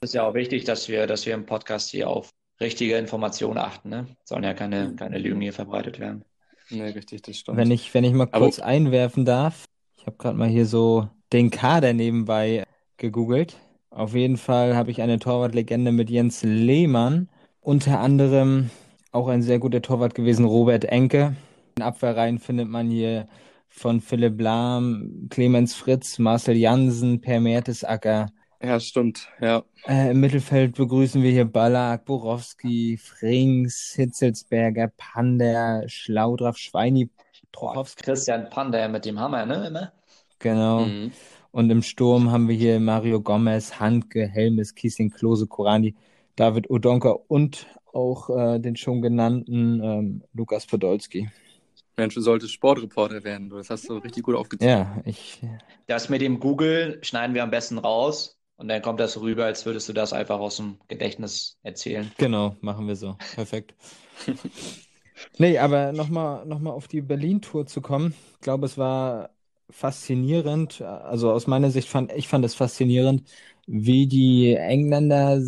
[0.03, 3.59] Es ist ja auch wichtig, dass wir, dass wir im Podcast hier auf richtige Informationen
[3.59, 3.89] achten.
[3.89, 4.07] Ne?
[4.25, 6.25] Sollen ja keine, keine Lügen hier verbreitet werden.
[6.71, 7.57] Nee, richtig, das stimmt.
[7.57, 8.69] Wenn ich, wenn ich mal kurz Aber...
[8.69, 9.65] einwerfen darf,
[9.97, 12.65] ich habe gerade mal hier so den Kader nebenbei
[12.97, 13.57] gegoogelt.
[13.91, 17.29] Auf jeden Fall habe ich eine Torwartlegende mit Jens Lehmann.
[17.61, 18.71] Unter anderem
[19.13, 21.35] auch ein sehr guter Torwart gewesen, Robert Enke.
[21.77, 23.27] In Abwehrreihen findet man hier
[23.69, 28.29] von Philipp Lahm, Clemens Fritz, Marcel Jansen, Per Mertesacker.
[28.63, 29.63] Ja, stimmt, ja.
[29.87, 37.09] Äh, Im Mittelfeld begrüßen wir hier Ballack, Borowski, Frings, Hitzelsberger, Pander, Schlaudraff, Schweini,
[37.53, 38.03] Trochowski.
[38.03, 39.67] Christian Pander mit dem Hammer, ne?
[39.69, 39.93] Immer?
[40.41, 40.85] Genau.
[40.85, 41.13] Mhm.
[41.53, 45.95] Und im Sturm haben wir hier Mario Gomez, Handke, Helmes, Kissing, Klose, Korani,
[46.37, 51.31] David Odonka und auch äh, den schon genannten ähm, Lukas Podolski.
[51.97, 53.51] Mensch, du solltest Sportreporter werden.
[53.51, 54.71] Das hast du richtig gut aufgezogen.
[54.71, 55.41] Ja, ich.
[55.87, 58.40] Das mit dem Google schneiden wir am besten raus.
[58.61, 62.13] Und dann kommt das rüber, als würdest du das einfach aus dem Gedächtnis erzählen.
[62.19, 63.17] Genau, machen wir so.
[63.35, 63.75] Perfekt.
[65.39, 68.13] nee, aber nochmal noch mal auf die Berlin-Tour zu kommen.
[68.35, 69.31] Ich glaube, es war
[69.71, 70.83] faszinierend.
[70.83, 73.23] Also aus meiner Sicht fand ich fand es faszinierend,
[73.67, 75.41] wie die Engländer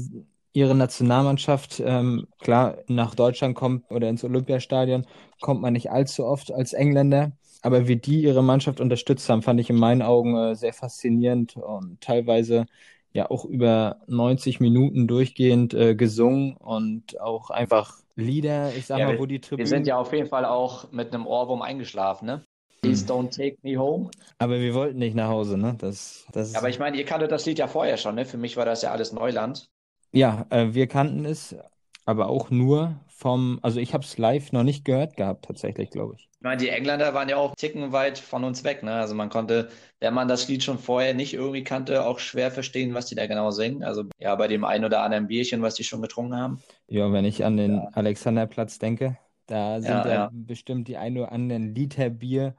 [0.55, 5.07] ihre Nationalmannschaft, ähm, klar, nach Deutschland kommt oder ins Olympiastadion,
[5.41, 7.33] kommt man nicht allzu oft als Engländer.
[7.63, 11.57] Aber wie die ihre Mannschaft unterstützt haben, fand ich in meinen Augen äh, sehr faszinierend
[11.57, 12.67] und teilweise
[13.13, 19.07] ja auch über 90 Minuten durchgehend äh, gesungen und auch einfach Lieder, ich sag ja,
[19.07, 19.61] mal, wo die Tribünen.
[19.61, 22.45] Wir sind ja auf jeden Fall auch mit einem Ohrwurm eingeschlafen, ne?
[22.83, 23.15] Please hm.
[23.15, 24.11] don't take me home.
[24.39, 25.77] Aber wir wollten nicht nach Hause, ne?
[25.79, 28.27] Das, das aber ich meine, ihr kanntet das Lied ja vorher schon, ne?
[28.27, 29.71] Für mich war das ja alles Neuland.
[30.13, 31.57] Ja, äh, wir kannten es,
[32.05, 36.17] aber auch nur vom, also ich habe es live noch nicht gehört gehabt, tatsächlich, glaube
[36.17, 36.29] ich.
[36.43, 38.83] Ich meine, die Engländer waren ja auch ticken weit von uns weg.
[38.83, 38.93] Ne?
[38.95, 39.69] Also man konnte,
[40.01, 43.29] wenn man das Lied schon vorher nicht irgendwie kannte, auch schwer verstehen, was die da
[43.29, 43.85] genau singen.
[43.85, 46.61] Also ja, bei dem einen oder anderen Bierchen, was die schon getrunken haben.
[46.89, 47.89] Ja, wenn ich an den ja.
[47.93, 52.57] Alexanderplatz denke, da sind ja, ja bestimmt die ein oder anderen Liter Bier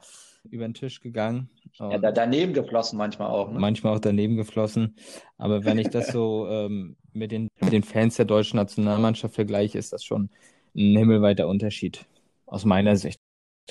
[0.49, 1.49] über den Tisch gegangen.
[1.77, 3.51] Ja, da daneben geflossen manchmal auch.
[3.51, 3.59] Ne?
[3.59, 4.95] Manchmal auch daneben geflossen.
[5.37, 9.77] Aber wenn ich das so ähm, mit, den, mit den Fans der deutschen Nationalmannschaft vergleiche,
[9.77, 10.29] ist das schon
[10.73, 12.05] ein himmelweiter Unterschied
[12.45, 13.19] aus meiner Sicht.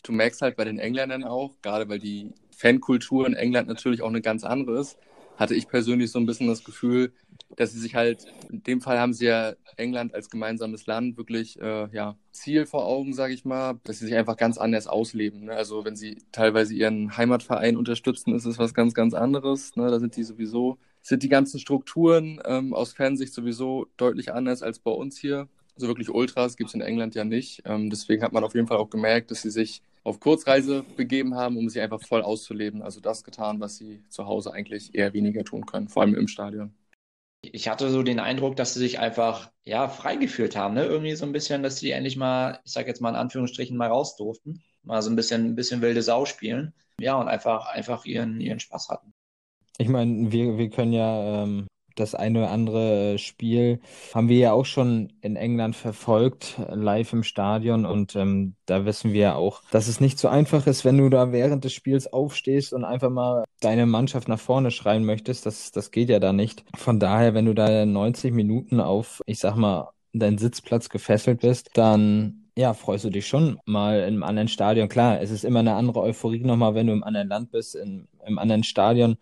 [0.03, 4.09] Du merkst halt bei den Engländern auch, gerade weil die Fankultur in England natürlich auch
[4.09, 4.99] eine ganz andere ist,
[5.37, 7.13] hatte ich persönlich so ein bisschen das Gefühl,
[7.57, 11.61] dass sie sich halt, in dem Fall haben sie ja England als gemeinsames Land wirklich
[11.61, 15.45] äh, ja, Ziel vor Augen, sage ich mal, dass sie sich einfach ganz anders ausleben.
[15.47, 15.53] Ne?
[15.53, 19.77] Also wenn sie teilweise ihren Heimatverein unterstützen, ist es was ganz, ganz anderes.
[19.77, 19.91] Ne?
[19.91, 24.79] Da sind die sowieso, sind die ganzen Strukturen ähm, aus Fansicht sowieso deutlich anders als
[24.79, 25.49] bei uns hier.
[25.75, 27.63] Also wirklich Ultras gibt es in England ja nicht.
[27.65, 31.35] Ähm, deswegen hat man auf jeden Fall auch gemerkt, dass sie sich auf Kurzreise begeben
[31.37, 32.83] haben, um sie einfach voll auszuleben.
[32.83, 36.29] Also das getan, was sie zu Hause eigentlich eher weniger tun können, vor allem im
[36.29, 36.75] Stadion.
[37.45, 40.85] Ich hatte so den Eindruck, dass sie sich einfach ja frei gefühlt haben, ne?
[40.85, 43.89] Irgendwie so ein bisschen, dass sie endlich mal, ich sag jetzt mal in Anführungsstrichen, mal
[43.89, 48.05] raus durften, mal so ein bisschen, ein bisschen wilde Sau spielen, ja und einfach, einfach
[48.05, 49.13] ihren, ihren Spaß hatten.
[49.79, 53.81] Ich meine, wir, wir können ja ähm, das eine oder andere Spiel
[54.15, 57.87] haben wir ja auch schon in England verfolgt, live im Stadion.
[57.87, 61.09] Und ähm, da wissen wir ja auch, dass es nicht so einfach ist, wenn du
[61.09, 65.47] da während des Spiels aufstehst und einfach mal deine Mannschaft nach vorne schreien möchtest.
[65.47, 66.65] Das, das geht ja da nicht.
[66.77, 71.71] Von daher, wenn du da 90 Minuten auf, ich sag mal, deinen Sitzplatz gefesselt bist,
[71.75, 74.89] dann ja, freust du dich schon mal einem anderen Stadion.
[74.89, 78.09] Klar, es ist immer eine andere Euphorie nochmal, wenn du im anderen Land bist, in,
[78.27, 79.17] im anderen Stadion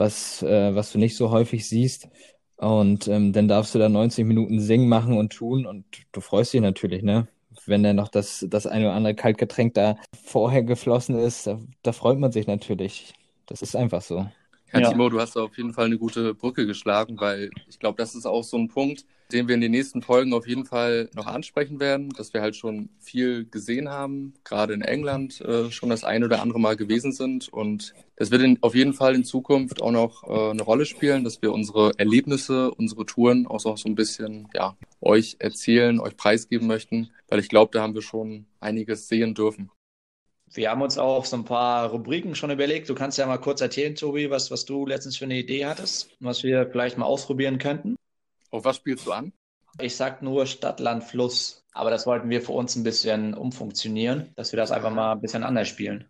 [0.00, 2.08] was, äh, was du nicht so häufig siehst.
[2.56, 6.52] Und ähm, dann darfst du da 90 Minuten singen, machen und tun und du freust
[6.52, 7.28] dich natürlich, ne?
[7.66, 11.92] Wenn dann noch das, das eine oder andere Kaltgetränk da vorher geflossen ist, da, da
[11.92, 13.12] freut man sich natürlich.
[13.46, 14.26] Das ist einfach so.
[14.72, 18.14] Ja, Timo, du hast auf jeden Fall eine gute Brücke geschlagen, weil ich glaube, das
[18.14, 21.26] ist auch so ein Punkt, den wir in den nächsten Folgen auf jeden Fall noch
[21.26, 26.04] ansprechen werden, dass wir halt schon viel gesehen haben, gerade in England äh, schon das
[26.04, 27.48] ein oder andere Mal gewesen sind.
[27.48, 31.24] Und das wird in, auf jeden Fall in Zukunft auch noch äh, eine Rolle spielen,
[31.24, 36.16] dass wir unsere Erlebnisse, unsere Touren auch so, so ein bisschen ja, euch erzählen, euch
[36.16, 39.70] preisgeben möchten, weil ich glaube, da haben wir schon einiges sehen dürfen.
[40.52, 42.88] Wir haben uns auch so ein paar Rubriken schon überlegt.
[42.88, 46.10] Du kannst ja mal kurz erzählen, Tobi, was, was du letztens für eine Idee hattest,
[46.18, 47.94] was wir vielleicht mal ausprobieren könnten.
[48.50, 49.32] Auf was spielst du an?
[49.80, 51.64] Ich sag nur Stadt, Land, Fluss.
[51.72, 55.20] Aber das wollten wir für uns ein bisschen umfunktionieren, dass wir das einfach mal ein
[55.20, 56.08] bisschen anders spielen.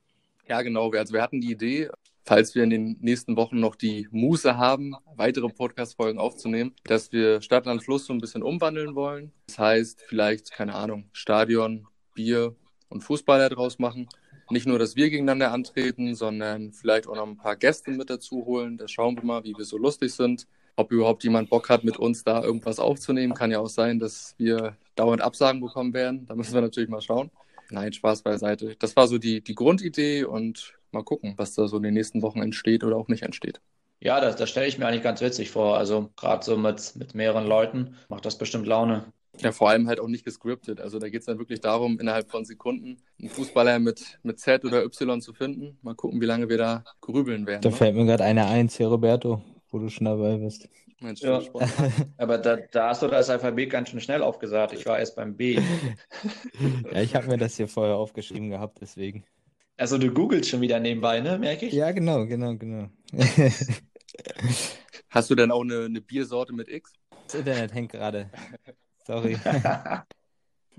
[0.48, 0.90] Ja, genau.
[0.90, 1.90] Also wir hatten die Idee,
[2.24, 7.42] falls wir in den nächsten Wochen noch die Muße haben, weitere Podcast-Folgen aufzunehmen, dass wir
[7.42, 9.32] Stadt, Land, Fluss so ein bisschen umwandeln wollen.
[9.48, 12.56] Das heißt, vielleicht, keine Ahnung, Stadion, Bier
[12.88, 14.08] und Fußballer draus machen
[14.50, 18.44] nicht nur, dass wir gegeneinander antreten, sondern vielleicht auch noch ein paar Gäste mit dazu
[18.44, 18.76] holen.
[18.76, 20.46] Da schauen wir mal, wie wir so lustig sind.
[20.80, 23.34] Ob überhaupt jemand Bock hat, mit uns da irgendwas aufzunehmen.
[23.34, 26.24] Kann ja auch sein, dass wir dauernd Absagen bekommen werden.
[26.26, 27.30] Da müssen wir natürlich mal schauen.
[27.70, 28.76] Nein, Spaß beiseite.
[28.78, 32.22] Das war so die, die Grundidee und mal gucken, was da so in den nächsten
[32.22, 33.60] Wochen entsteht oder auch nicht entsteht.
[34.00, 35.76] Ja, das, das stelle ich mir eigentlich ganz witzig vor.
[35.76, 39.12] Also gerade so mit, mit mehreren Leuten macht das bestimmt Laune.
[39.38, 40.80] Ja, vor allem halt auch nicht gescriptet.
[40.80, 44.64] Also da geht es dann wirklich darum, innerhalb von Sekunden einen Fußballer mit, mit Z
[44.64, 45.78] oder Y zu finden.
[45.82, 47.60] Mal gucken, wie lange wir da grübeln werden.
[47.60, 47.76] Da ne?
[47.76, 50.68] fällt mir gerade einer ein, hier Roberto, wo du schon dabei bist.
[51.00, 51.40] Mensch, ja.
[52.18, 54.74] Aber da, da, hast du das Alphabet ganz schön schnell aufgesagt.
[54.74, 55.54] Ich war erst beim B.
[56.92, 59.24] ja, ich habe mir das hier vorher aufgeschrieben gehabt, deswegen.
[59.76, 61.38] Also du googelst schon wieder nebenbei, ne?
[61.38, 61.72] Merke ich?
[61.72, 62.90] Ja, genau, genau, genau.
[65.08, 66.92] Hast du denn auch eine, eine Biersorte mit X?
[67.26, 68.30] Das Internet hängt gerade.
[69.06, 69.38] Sorry.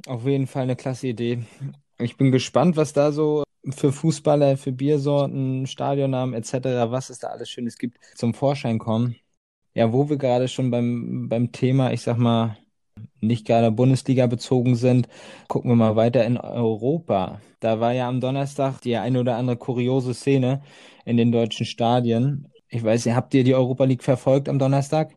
[0.06, 1.43] Auf jeden Fall eine klasse Idee.
[1.97, 7.28] Ich bin gespannt, was da so für Fußballer, für Biersorten, Stadionnamen etc., was es da
[7.30, 9.15] alles Schönes gibt, zum Vorschein kommen.
[9.74, 12.58] Ja, wo wir gerade schon beim, beim Thema, ich sag mal,
[13.21, 15.08] nicht gerade Bundesliga bezogen sind,
[15.47, 17.41] gucken wir mal weiter in Europa.
[17.60, 20.62] Da war ja am Donnerstag die eine oder andere kuriose Szene
[21.06, 22.47] in den deutschen Stadien.
[22.69, 25.15] Ich weiß nicht, habt ihr die Europa League verfolgt am Donnerstag?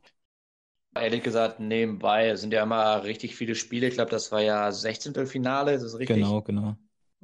[0.96, 3.86] Ehrlich gesagt, nebenbei es sind ja immer richtig viele Spiele.
[3.86, 5.24] Ich glaube, das war ja 16.
[5.26, 6.36] Finale, ist das richtig?
[6.36, 6.76] Genau, genau.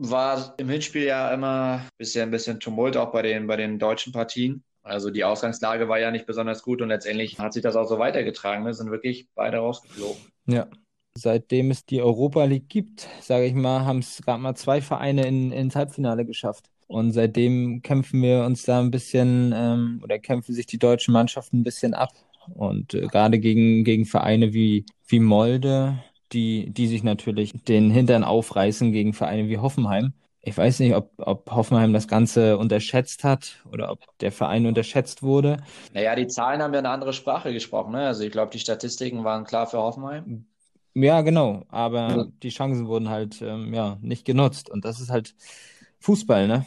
[0.03, 3.79] War im Hinspiel ja immer ein bisschen, ein bisschen Tumult auch bei den, bei den
[3.79, 4.65] deutschen Partien.
[4.83, 7.99] Also die Ausgangslage war ja nicht besonders gut und letztendlich hat sich das auch so
[7.99, 8.65] weitergetragen.
[8.65, 10.17] Wir sind wirklich beide rausgeflogen.
[10.47, 10.69] Ja.
[11.15, 15.27] Seitdem es die Europa League gibt, sage ich mal, haben es gerade mal zwei Vereine
[15.27, 16.71] in, ins Halbfinale geschafft.
[16.87, 21.61] Und seitdem kämpfen wir uns da ein bisschen ähm, oder kämpfen sich die deutschen Mannschaften
[21.61, 22.13] ein bisschen ab.
[22.55, 26.03] Und äh, gerade gegen, gegen Vereine wie, wie Molde,
[26.33, 30.13] die, die sich natürlich den Hintern aufreißen gegen Vereine wie Hoffenheim.
[30.43, 35.23] Ich weiß nicht, ob, ob Hoffenheim das Ganze unterschätzt hat oder ob der Verein unterschätzt
[35.23, 35.59] wurde.
[35.93, 37.93] Naja, die Zahlen haben ja eine andere Sprache gesprochen.
[37.93, 38.07] Ne?
[38.07, 40.47] Also ich glaube, die Statistiken waren klar für Hoffenheim.
[40.95, 41.65] Ja, genau.
[41.69, 42.27] Aber ja.
[42.43, 44.71] die Chancen wurden halt ähm, ja, nicht genutzt.
[44.71, 45.35] Und das ist halt
[46.01, 46.65] Fußball, ne?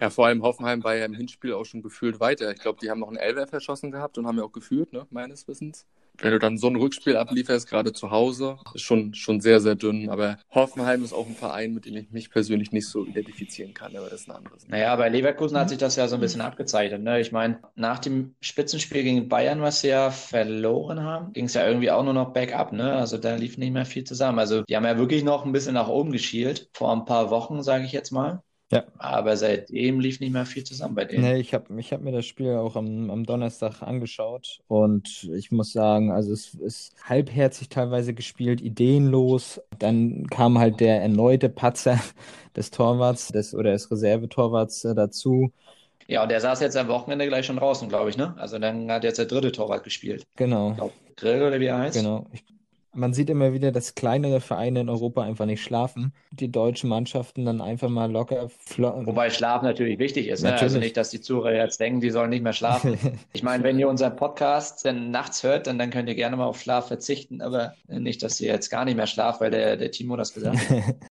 [0.00, 2.50] Ja, vor allem Hoffenheim war ja im Hinspiel auch schon gefühlt weiter.
[2.50, 5.06] Ich glaube, die haben noch einen Elfer verschossen gehabt und haben ja auch geführt, ne,
[5.10, 5.86] meines Wissens.
[6.18, 9.74] Wenn du dann so ein Rückspiel ablieferst, gerade zu Hause, ist schon, schon sehr, sehr
[9.74, 10.08] dünn.
[10.08, 13.96] Aber Hoffenheim ist auch ein Verein, mit dem ich mich persönlich nicht so identifizieren kann,
[13.96, 14.68] aber das ist ein anderes.
[14.68, 17.02] Naja, bei Leverkusen hat sich das ja so ein bisschen abgezeichnet.
[17.02, 17.20] Ne?
[17.20, 21.66] Ich meine, nach dem Spitzenspiel gegen Bayern, was sie ja verloren haben, ging es ja
[21.66, 22.72] irgendwie auch nur noch bergab.
[22.72, 22.92] Ne?
[22.92, 24.38] Also da lief nicht mehr viel zusammen.
[24.38, 27.62] Also die haben ja wirklich noch ein bisschen nach oben geschielt, vor ein paar Wochen,
[27.62, 28.42] sage ich jetzt mal.
[28.72, 28.84] Ja.
[28.96, 31.22] Aber seitdem lief nicht mehr viel zusammen bei denen.
[31.22, 35.52] Nee, ich habe ich hab mir das Spiel auch am, am Donnerstag angeschaut und ich
[35.52, 39.60] muss sagen, also es ist halbherzig teilweise gespielt, ideenlos.
[39.78, 42.00] Dann kam halt der erneute Patzer
[42.56, 45.52] des Torwarts des, oder des Reservetorwarts äh, dazu.
[46.08, 48.34] Ja, und der saß jetzt am Wochenende gleich schon draußen, glaube ich, ne?
[48.38, 50.24] Also dann hat jetzt der dritte Torwart gespielt.
[50.36, 50.70] Genau.
[50.70, 51.96] Ich glaub, Grill oder wie er heißt.
[51.96, 52.26] Genau.
[52.32, 52.42] Ich
[52.94, 56.12] man sieht immer wieder, dass kleinere Vereine in Europa einfach nicht schlafen.
[56.30, 59.06] Die deutschen Mannschaften dann einfach mal locker flocken.
[59.06, 60.42] Wobei Schlaf natürlich wichtig ist.
[60.42, 60.54] Ne?
[60.54, 62.98] Also nicht, dass die Zuhörer jetzt denken, die sollen nicht mehr schlafen.
[63.32, 66.46] ich meine, wenn ihr unseren Podcast dann nachts hört, dann, dann könnt ihr gerne mal
[66.46, 69.90] auf Schlaf verzichten, aber nicht, dass ihr jetzt gar nicht mehr schlaft, weil der, der
[69.90, 70.94] Timo das gesagt hat.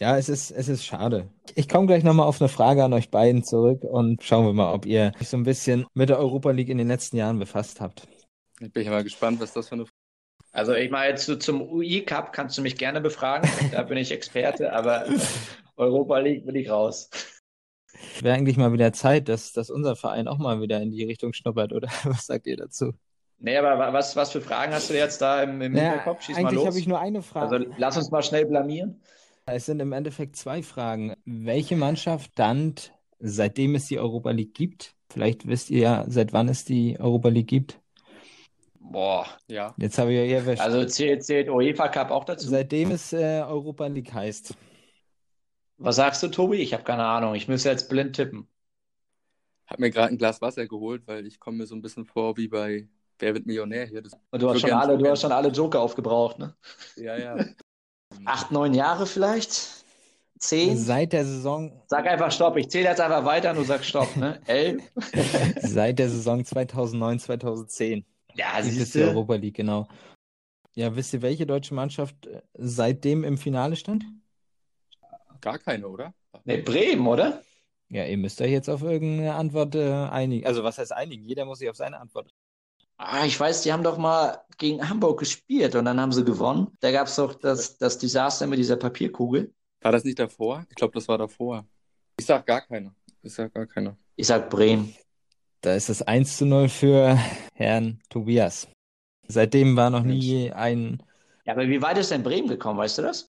[0.00, 1.30] Ja, es ist, es ist schade.
[1.54, 4.72] Ich komme gleich nochmal auf eine Frage an euch beiden zurück und schauen wir mal,
[4.72, 7.80] ob ihr euch so ein bisschen mit der Europa League in den letzten Jahren befasst
[7.80, 8.08] habt.
[8.60, 9.86] Ich bin ja mal gespannt, was das für eine
[10.54, 14.12] also ich meine, jetzt zum UI Cup kannst du mich gerne befragen, da bin ich
[14.12, 15.04] Experte, aber
[15.76, 17.10] Europa League bin ich raus.
[18.20, 21.32] Wäre eigentlich mal wieder Zeit, dass, dass unser Verein auch mal wieder in die Richtung
[21.32, 22.92] schnuppert, oder was sagt ihr dazu?
[23.40, 26.22] Nee, aber was, was für Fragen hast du jetzt da im, im naja, Hinterkopf?
[26.22, 27.56] Schieß eigentlich habe ich nur eine Frage.
[27.56, 29.02] Also lass uns mal schnell blamieren.
[29.46, 31.14] Es sind im Endeffekt zwei Fragen.
[31.24, 36.48] Welche Mannschaft stand, seitdem es die Europa League gibt, vielleicht wisst ihr ja, seit wann
[36.48, 37.80] es die Europa League gibt,
[38.90, 39.26] Boah.
[39.48, 39.74] Ja.
[39.78, 40.62] Jetzt habe ich ja erwischt.
[40.62, 42.48] Also zählt, zählt UEFA Cup auch dazu?
[42.48, 44.54] Seitdem es äh, Europa League heißt.
[45.78, 46.58] Was sagst du, Tobi?
[46.58, 47.34] Ich habe keine Ahnung.
[47.34, 48.48] Ich müsste jetzt blind tippen.
[49.66, 52.36] Hab mir gerade ein Glas Wasser geholt, weil ich komme mir so ein bisschen vor
[52.36, 54.02] wie bei Wer wird Millionär hier.
[54.02, 56.54] Das Und du hast, schon alle, du hast schon alle Joker aufgebraucht, ne?
[56.96, 57.36] Ja, ja.
[58.24, 59.84] Acht, neun Jahre vielleicht?
[60.38, 60.76] Zehn?
[60.76, 61.72] Seit der Saison.
[61.86, 62.56] Sag einfach Stopp.
[62.56, 64.40] Ich zähle jetzt einfach weiter und du sagst Stopp, ne?
[64.46, 64.82] Elf?
[65.60, 68.04] Seit der Saison 2009, 2010.
[68.34, 69.88] Ja, siehst ist die Europa League, genau.
[70.74, 74.04] Ja, wisst ihr, welche deutsche Mannschaft äh, seitdem im Finale stand?
[75.40, 76.14] Gar keine, oder?
[76.44, 77.42] Ne, Bremen, oder?
[77.90, 80.46] Ja, ihr müsst euch jetzt auf irgendeine Antwort äh, einigen.
[80.46, 81.24] Also, was heißt einigen?
[81.24, 82.34] Jeder muss sich auf seine Antwort.
[82.96, 86.68] Ah, ich weiß, die haben doch mal gegen Hamburg gespielt und dann haben sie gewonnen.
[86.80, 89.52] Da gab es doch das, das Desaster mit dieser Papierkugel.
[89.80, 90.64] War das nicht davor?
[90.70, 91.66] Ich glaube, das war davor.
[92.18, 92.94] Ich sag gar keine.
[93.22, 93.96] Ich sag gar keine.
[94.16, 94.94] Ich sag Bremen.
[95.64, 97.18] Da ist es 1 zu 0 für
[97.54, 98.68] Herrn Tobias.
[99.28, 101.02] Seitdem war noch nie ein.
[101.46, 103.30] Ja, aber wie weit ist denn Bremen gekommen, weißt du das?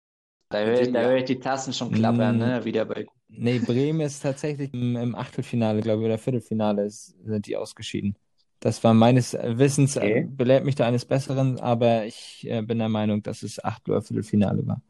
[0.50, 2.64] Da höre ich, hör ich die Tassen schon klappern, mm, ne?
[2.66, 3.06] Wieder bei.
[3.28, 8.14] Nee, Bremen ist tatsächlich im, im Achtelfinale, glaube ich, oder Viertelfinale ist, sind die ausgeschieden.
[8.60, 10.28] Das war meines Wissens, okay.
[10.28, 14.02] belehrt mich da eines Besseren, aber ich äh, bin der Meinung, dass es Achtel- oder
[14.02, 14.82] Viertelfinale war.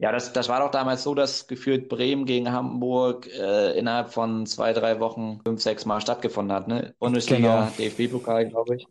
[0.00, 4.46] Ja, das, das war doch damals so, dass geführt Bremen gegen Hamburg äh, innerhalb von
[4.46, 6.68] zwei, drei Wochen fünf, sechs Mal stattgefunden hat.
[6.68, 6.94] Ne?
[6.98, 7.90] Bundesliga, genau.
[7.90, 8.86] DFB-Pokal, glaube ich.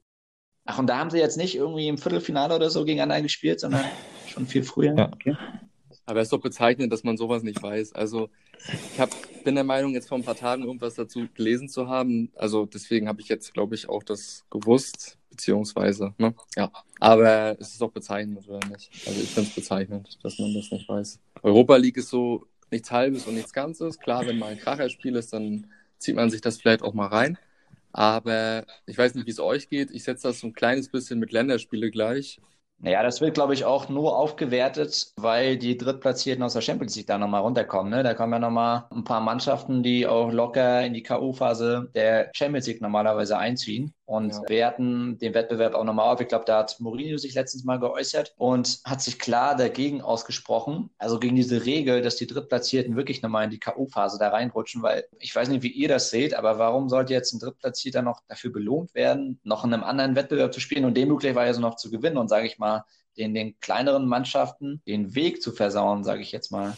[0.65, 3.85] Ach, und da haben sie jetzt nicht irgendwie im Viertelfinale oder so gegeneinander gespielt, sondern
[4.27, 4.95] schon viel früher.
[4.95, 5.09] Ja.
[5.11, 5.35] Okay.
[6.09, 7.93] Aber es ist doch bezeichnend, dass man sowas nicht weiß.
[7.93, 8.29] Also
[8.93, 9.11] ich hab,
[9.43, 12.31] bin der Meinung, jetzt vor ein paar Tagen irgendwas dazu gelesen zu haben.
[12.35, 16.33] Also deswegen habe ich jetzt, glaube ich, auch das gewusst, beziehungsweise, ne?
[16.55, 16.71] Ja.
[16.99, 18.89] Aber es ist doch bezeichnend, oder nicht?
[19.05, 21.19] Also ich finde es bezeichnend, dass man das nicht weiß.
[21.43, 23.99] Europa League ist so nichts Halbes und nichts Ganzes.
[23.99, 25.67] Klar, wenn mal ein Kracherspiel ist, dann
[25.99, 27.37] zieht man sich das vielleicht auch mal rein.
[27.93, 29.91] Aber ich weiß nicht, wie es euch geht.
[29.91, 32.41] Ich setze das so ein kleines bisschen mit Länderspiele gleich.
[32.81, 37.07] Naja, das wird, glaube ich, auch nur aufgewertet, weil die Drittplatzierten aus der Champions League
[37.07, 37.91] da nochmal runterkommen.
[37.91, 38.03] Ne?
[38.03, 42.67] Da kommen ja nochmal ein paar Mannschaften, die auch locker in die K.O.-Phase der Champions
[42.67, 44.49] League normalerweise einziehen und ja.
[44.49, 46.21] werten den Wettbewerb auch nochmal auf.
[46.21, 50.89] Ich glaube, da hat Mourinho sich letztens mal geäußert und hat sich klar dagegen ausgesprochen,
[50.97, 55.05] also gegen diese Regel, dass die Drittplatzierten wirklich nochmal in die K.O.-Phase da reinrutschen, weil
[55.19, 58.51] ich weiß nicht, wie ihr das seht, aber warum sollte jetzt ein Drittplatzierter noch dafür
[58.51, 62.17] belohnt werden, noch in einem anderen Wettbewerb zu spielen und den möglicherweise noch zu gewinnen
[62.17, 62.85] und, sage ich mal, mal
[63.17, 66.75] den, den kleineren Mannschaften den Weg zu versauen, sage ich jetzt mal.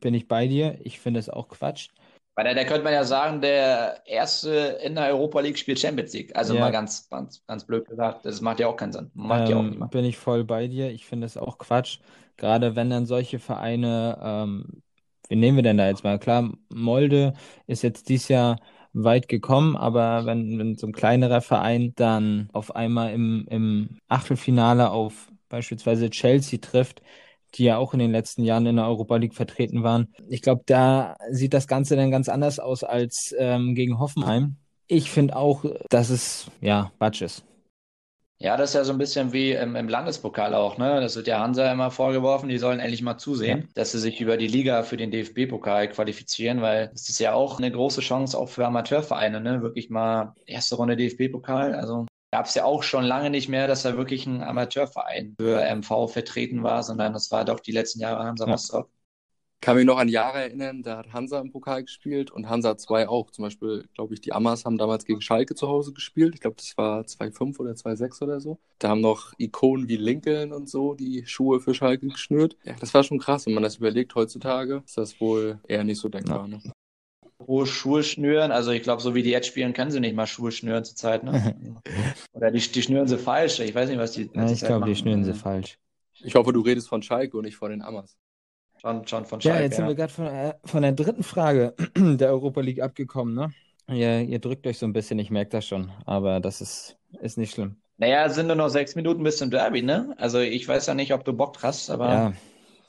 [0.00, 0.78] Bin ich bei dir.
[0.82, 1.88] Ich finde es auch Quatsch.
[2.34, 6.12] Weil da, da könnte man ja sagen, der erste in der Europa League spielt Champions
[6.12, 6.34] League.
[6.36, 6.60] Also ja.
[6.60, 8.24] mal ganz, ganz, ganz blöd gesagt.
[8.24, 9.10] Das macht ja auch keinen Sinn.
[9.14, 9.90] Macht ähm, ja auch ähm, niemand.
[9.90, 10.90] Bin ich voll bei dir.
[10.90, 11.98] Ich finde es auch Quatsch.
[12.36, 14.82] Gerade wenn dann solche Vereine, ähm,
[15.28, 16.18] wen nehmen wir denn da jetzt mal?
[16.18, 17.34] Klar, Molde
[17.66, 18.56] ist jetzt dieses Jahr
[18.92, 24.90] weit gekommen, aber wenn, wenn so ein kleinerer Verein dann auf einmal im, im Achtelfinale
[24.90, 27.02] auf beispielsweise Chelsea trifft,
[27.54, 30.14] die ja auch in den letzten Jahren in der Europa League vertreten waren.
[30.28, 34.56] Ich glaube, da sieht das Ganze dann ganz anders aus als ähm, gegen Hoffenheim.
[34.86, 37.44] Ich finde auch, dass es ja Batsch ist.
[38.42, 40.98] Ja, das ist ja so ein bisschen wie im, im, Landespokal auch, ne?
[41.02, 44.38] Das wird ja Hansa immer vorgeworfen, die sollen endlich mal zusehen, dass sie sich über
[44.38, 48.48] die Liga für den DFB-Pokal qualifizieren, weil es ist ja auch eine große Chance auch
[48.48, 49.60] für Amateurvereine, ne?
[49.60, 51.74] Wirklich mal erste Runde DFB-Pokal.
[51.74, 55.60] Also gab es ja auch schon lange nicht mehr, dass da wirklich ein Amateurverein für
[55.60, 58.52] MV vertreten war, sondern das war doch die letzten Jahre Hansa ja.
[58.52, 58.90] Rostock
[59.60, 63.08] kann mich noch an Jahre erinnern, da hat Hansa im Pokal gespielt und Hansa 2
[63.08, 63.30] auch.
[63.30, 66.34] Zum Beispiel, glaube ich, die Amas haben damals gegen Schalke zu Hause gespielt.
[66.34, 68.58] Ich glaube, das war 2-5 oder 2-6 oder so.
[68.78, 72.56] Da haben noch Ikonen wie Lincoln und so die Schuhe für Schalke geschnürt.
[72.64, 74.14] Ja, das war schon krass, wenn man das überlegt.
[74.14, 76.48] Heutzutage ist das wohl eher nicht so denkbar.
[76.48, 76.56] Ja.
[76.56, 76.72] Ne?
[77.50, 80.28] Pro Schuhe schnüren, also ich glaube, so wie die jetzt spielen, können sie nicht mal
[80.28, 81.24] Schuhe schnüren zurzeit.
[81.24, 81.56] Ne?
[82.32, 83.58] Oder die, die schnüren sie falsch.
[83.58, 84.30] Ich weiß nicht, was die.
[84.32, 85.76] Ja, ich glaube, die schnüren sie falsch.
[86.22, 88.16] Ich hoffe, du redest von Schalke und nicht von den Amas.
[88.80, 89.58] Schon, schon von Schalke.
[89.58, 93.34] Ja, jetzt sind wir gerade von, äh, von der dritten Frage der Europa League abgekommen,
[93.34, 93.52] ne?
[93.88, 97.36] Ihr, ihr drückt euch so ein bisschen, ich merke das schon, aber das ist, ist
[97.36, 97.78] nicht schlimm.
[97.96, 100.14] Naja, es sind nur noch sechs Minuten bis zum Derby, ne?
[100.18, 102.08] Also ich weiß ja nicht, ob du Bock hast, aber.
[102.08, 102.32] Ja,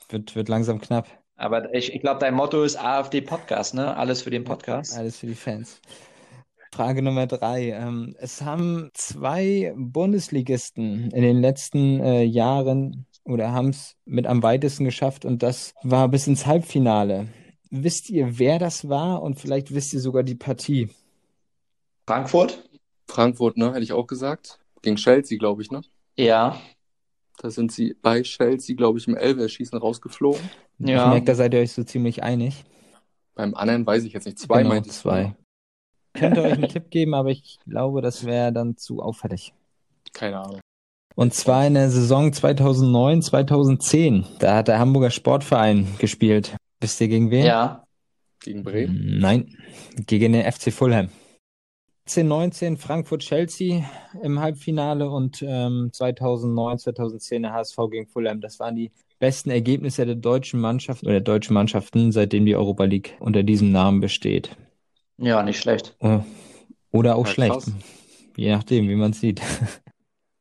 [0.10, 1.08] wird, wird langsam knapp.
[1.42, 3.98] Aber ich, ich glaube, dein Motto ist AfD Podcast, ne?
[3.98, 4.96] Alles für den Podcast.
[4.96, 5.82] Alles für die Fans.
[6.72, 7.72] Frage Nummer drei.
[7.72, 14.44] Ähm, es haben zwei Bundesligisten in den letzten äh, Jahren oder haben es mit am
[14.44, 17.28] weitesten geschafft und das war bis ins Halbfinale.
[17.72, 20.90] Wisst ihr, wer das war und vielleicht wisst ihr sogar die Partie?
[22.06, 22.70] Frankfurt?
[23.08, 24.60] Frankfurt, ne, hätte ich auch gesagt.
[24.84, 25.82] Gegen Chelsea, glaube ich, ne?
[26.18, 26.62] Ja.
[27.40, 30.48] Da sind sie bei Chelsea, glaube ich, im Elverschießen rausgeflogen.
[30.88, 31.06] Ja.
[31.06, 32.64] Ich merke, da seid ihr euch so ziemlich einig.
[33.36, 34.40] Beim anderen weiß ich jetzt nicht.
[34.40, 35.36] Zwei genau, meinte zwei.
[36.14, 39.54] Könnt ihr euch einen Tipp geben, aber ich glaube, das wäre dann zu auffällig.
[40.14, 40.60] Keine Ahnung.
[41.16, 44.26] Und zwar in der Saison 2009, 2010.
[44.40, 46.56] Da hat der Hamburger Sportverein gespielt.
[46.80, 47.46] Wisst ihr gegen wen?
[47.46, 47.84] Ja.
[48.40, 49.20] Gegen Bremen?
[49.20, 49.56] Nein,
[50.08, 51.10] gegen den FC Fulham.
[52.06, 53.86] 2019 Frankfurt-Chelsea
[54.24, 58.42] im Halbfinale und ähm, 2009, 2010 der HSV gegen Fulham.
[58.42, 58.92] Das waren die
[59.22, 63.72] besten Ergebnisse der deutschen Mannschaft oder der deutschen Mannschaften, seitdem die Europa League unter diesem
[63.72, 64.58] Namen besteht.
[65.18, 65.96] Ja, nicht schlecht.
[66.00, 66.20] Äh,
[66.92, 67.54] oder auch ja, schlecht.
[67.54, 67.72] Krass.
[68.36, 69.42] Je nachdem, wie man es sieht.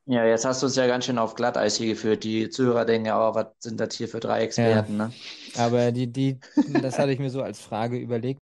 [0.06, 2.24] Ja, jetzt hast du es ja ganz schön auf Glatteis hier geführt.
[2.24, 5.06] Die Zuhörer denken ja, oh, was sind das hier für drei Experten, ja.
[5.06, 5.12] ne?
[5.56, 6.40] Aber die, die,
[6.82, 8.40] das hatte ich mir so als Frage überlegt.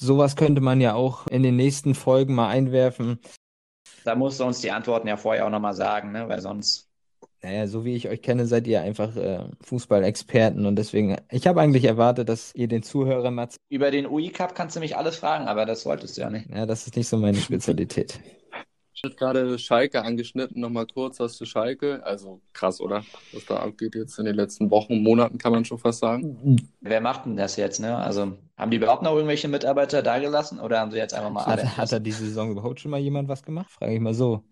[0.00, 3.18] Sowas könnte man ja auch in den nächsten Folgen mal einwerfen.
[4.04, 6.28] Da musst du uns die Antworten ja vorher auch nochmal sagen, ne?
[6.28, 6.91] Weil sonst.
[7.44, 11.60] Naja, so wie ich euch kenne, seid ihr einfach äh, Fußballexperten und deswegen, ich habe
[11.60, 13.48] eigentlich erwartet, dass ihr den Zuhörern mal.
[13.68, 16.48] Über den UI Cup kannst du mich alles fragen, aber das wolltest du ja nicht.
[16.50, 18.20] Ja, das ist nicht so meine Spezialität.
[18.94, 22.04] Ich habe gerade Schalke angeschnitten, nochmal kurz was zu Schalke.
[22.04, 23.02] Also krass, oder?
[23.32, 26.56] Was da abgeht jetzt in den letzten Wochen, Monaten, kann man schon fast sagen.
[26.80, 27.96] Wer macht denn das jetzt, ne?
[27.96, 31.42] Also haben die überhaupt noch irgendwelche Mitarbeiter da gelassen oder haben sie jetzt einfach mal
[31.42, 31.76] alle?
[31.76, 33.72] Hat da diese Saison überhaupt schon mal jemand was gemacht?
[33.72, 34.44] Frage ich mal so.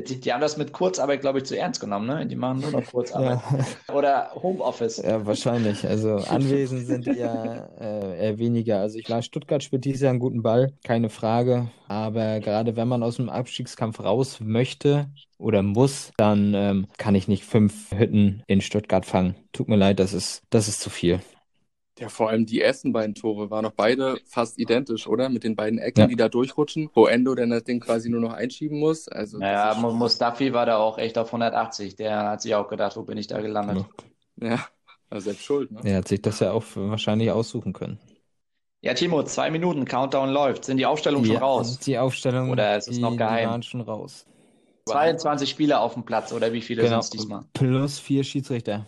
[0.00, 2.26] Die, die, haben das mit Kurzarbeit, glaube ich, zu ernst genommen, ne?
[2.26, 3.40] Die machen nur noch Kurzarbeit.
[3.88, 3.94] ja.
[3.94, 4.98] Oder Homeoffice.
[4.98, 5.86] Ja, wahrscheinlich.
[5.86, 8.80] Also anwesend sind die ja äh, eher weniger.
[8.80, 11.70] Also ich weiß, Stuttgart spielt dieses Jahr einen guten Ball, keine Frage.
[11.88, 15.08] Aber gerade wenn man aus dem Abstiegskampf raus möchte
[15.38, 19.36] oder muss, dann ähm, kann ich nicht fünf Hütten in Stuttgart fangen.
[19.52, 21.20] Tut mir leid, das ist, das ist zu viel.
[21.98, 25.28] Ja, vor allem die ersten beiden Tore waren noch beide fast identisch, oder?
[25.28, 26.06] Mit den beiden Ecken, ja.
[26.06, 29.08] die da durchrutschen, wo Endo dann das Ding quasi nur noch einschieben muss.
[29.08, 31.96] Also, naja, Mustafi war da auch echt auf 180.
[31.96, 33.84] Der hat sich auch gedacht, wo bin ich da gelandet?
[34.40, 34.66] Ja.
[35.10, 35.80] Also selbst schuld, ne?
[35.84, 37.98] Er hat sich das ja auch wahrscheinlich aussuchen können.
[38.80, 40.64] Ja, Timo, zwei Minuten, Countdown läuft.
[40.64, 41.78] Sind die Aufstellungen schon raus?
[41.80, 43.48] Die Aufstellung, oder ist es noch geheim?
[43.48, 44.26] Waren schon raus.
[44.86, 47.00] 22 Spieler auf dem Platz, oder wie viele genau.
[47.00, 47.42] sind es diesmal?
[47.54, 48.86] Plus vier Schiedsrichter.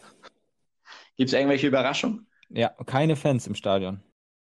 [1.16, 2.26] Gibt es irgendwelche Überraschungen?
[2.52, 4.00] Ja, keine Fans im Stadion.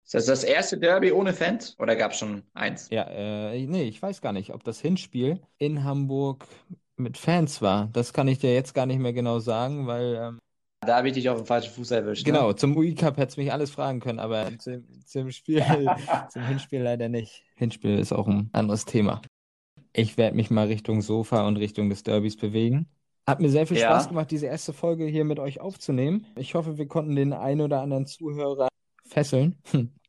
[0.03, 2.89] Ist das das erste Derby ohne Fans oder gab es schon eins?
[2.89, 6.47] Ja, äh, nee, ich weiß gar nicht, ob das Hinspiel in Hamburg
[6.97, 7.89] mit Fans war.
[7.93, 10.15] Das kann ich dir jetzt gar nicht mehr genau sagen, weil.
[10.15, 10.39] Ähm,
[10.81, 12.25] da habe ich dich auf den falschen Fuß erwischt.
[12.25, 12.55] Genau, ne?
[12.55, 15.63] zum UI-Cup hättest du mich alles fragen können, aber zum, zum Spiel,
[16.29, 17.43] zum Hinspiel leider nicht.
[17.55, 19.21] Hinspiel ist auch ein anderes Thema.
[19.93, 22.87] Ich werde mich mal Richtung Sofa und Richtung des Derbys bewegen.
[23.27, 23.87] Hat mir sehr viel ja.
[23.87, 26.25] Spaß gemacht, diese erste Folge hier mit euch aufzunehmen.
[26.35, 28.67] Ich hoffe, wir konnten den einen oder anderen Zuhörer
[29.05, 29.55] fesseln.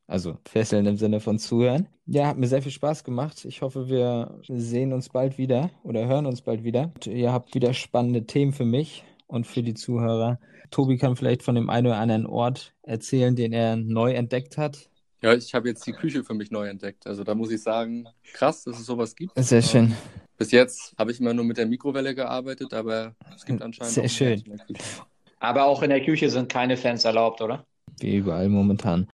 [0.08, 1.88] Also fesseln im Sinne von zuhören.
[2.04, 3.46] Ja, hat mir sehr viel Spaß gemacht.
[3.46, 6.92] Ich hoffe, wir sehen uns bald wieder oder hören uns bald wieder.
[6.94, 10.38] Und ihr habt wieder spannende Themen für mich und für die Zuhörer.
[10.70, 14.90] Tobi kann vielleicht von dem einen oder anderen Ort erzählen, den er neu entdeckt hat.
[15.22, 17.06] Ja, ich habe jetzt die Küche für mich neu entdeckt.
[17.06, 19.32] Also da muss ich sagen, krass, dass es sowas gibt.
[19.36, 19.94] Sehr schön.
[20.42, 23.94] Bis jetzt habe ich immer nur mit der Mikrowelle gearbeitet, aber es gibt anscheinend.
[23.94, 24.42] Sehr schön.
[25.38, 27.64] Aber auch in der Küche sind keine Fans erlaubt, oder?
[28.00, 29.08] Wie überall momentan.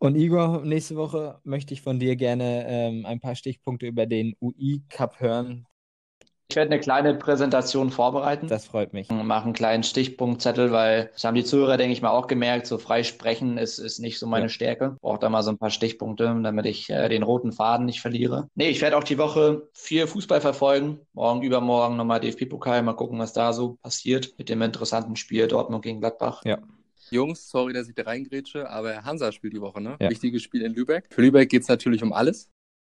[0.00, 4.36] Und Igor, nächste Woche möchte ich von dir gerne ähm, ein paar Stichpunkte über den
[4.38, 5.64] UI Cup hören.
[6.48, 8.46] Ich werde eine kleine Präsentation vorbereiten.
[8.46, 9.08] Das freut mich.
[9.10, 12.66] Mache einen kleinen Stichpunktzettel, weil das haben die Zuhörer, denke ich mal, auch gemerkt.
[12.66, 14.48] So frei sprechen ist, ist nicht so meine ja.
[14.48, 14.96] Stärke.
[15.00, 18.48] Brauche da mal so ein paar Stichpunkte, damit ich äh, den roten Faden nicht verliere.
[18.54, 21.00] Nee, ich werde auch die Woche viel Fußball verfolgen.
[21.14, 22.82] Morgen, übermorgen nochmal DFB-Pokal.
[22.82, 26.42] Mal gucken, was da so passiert mit dem interessanten Spiel Dortmund gegen Gladbach.
[26.44, 26.58] Ja.
[27.10, 29.96] Jungs, sorry, dass ich da reingrätsche, aber Hansa spielt die Woche, ne?
[30.00, 30.10] Ja.
[30.10, 31.06] Wichtiges Spiel in Lübeck.
[31.10, 32.50] Für Lübeck geht es natürlich um alles.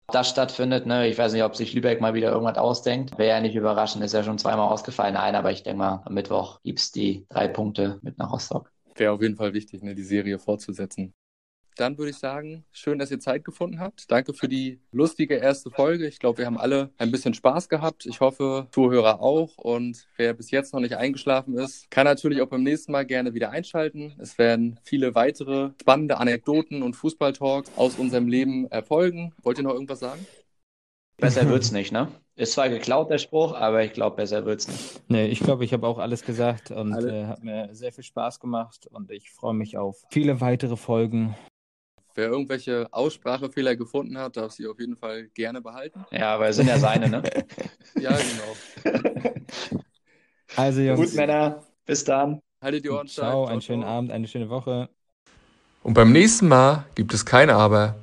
[0.09, 1.07] Das stattfindet, ne?
[1.07, 3.17] Ich weiß nicht, ob sich Lübeck mal wieder irgendwas ausdenkt.
[3.17, 5.15] Wäre ja nicht überraschend, ist ja schon zweimal ausgefallen.
[5.15, 8.71] Nein, aber ich denke mal, am Mittwoch gibt es die drei Punkte mit nach Rostock.
[8.95, 11.13] Wäre auf jeden Fall wichtig, ne, die Serie fortzusetzen
[11.79, 14.11] dann würde ich sagen, schön, dass ihr Zeit gefunden habt.
[14.11, 16.07] Danke für die lustige erste Folge.
[16.07, 18.05] Ich glaube, wir haben alle ein bisschen Spaß gehabt.
[18.05, 19.57] Ich hoffe, Zuhörer auch.
[19.57, 23.33] Und wer bis jetzt noch nicht eingeschlafen ist, kann natürlich auch beim nächsten Mal gerne
[23.33, 24.13] wieder einschalten.
[24.19, 29.33] Es werden viele weitere spannende Anekdoten und Fußballtalks aus unserem Leben erfolgen.
[29.43, 30.25] Wollt ihr noch irgendwas sagen?
[31.19, 32.09] Besser wird's nicht, ne?
[32.35, 35.01] Ist zwar geklaut, der Spruch, aber ich glaube, besser wird's nicht.
[35.07, 38.39] Nee, ich glaube, ich habe auch alles gesagt und äh, hat mir sehr viel Spaß
[38.39, 41.35] gemacht und ich freue mich auf viele weitere Folgen.
[42.17, 46.03] Wer irgendwelche Aussprachefehler gefunden hat, darf sie auf jeden Fall gerne behalten.
[46.09, 47.21] Ja, weil es sind ja seine, ne?
[48.01, 49.35] ja, genau.
[50.55, 51.11] Also, Jungs.
[51.11, 51.63] Gut, Männer.
[51.85, 52.41] Bis dann.
[52.59, 54.89] Haltet die Ohren Ciao, einen schönen Abend, eine schöne Woche.
[55.83, 57.95] Und beim nächsten Mal gibt es kein Aber,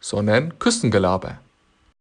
[0.00, 1.38] sondern Küstengelaber.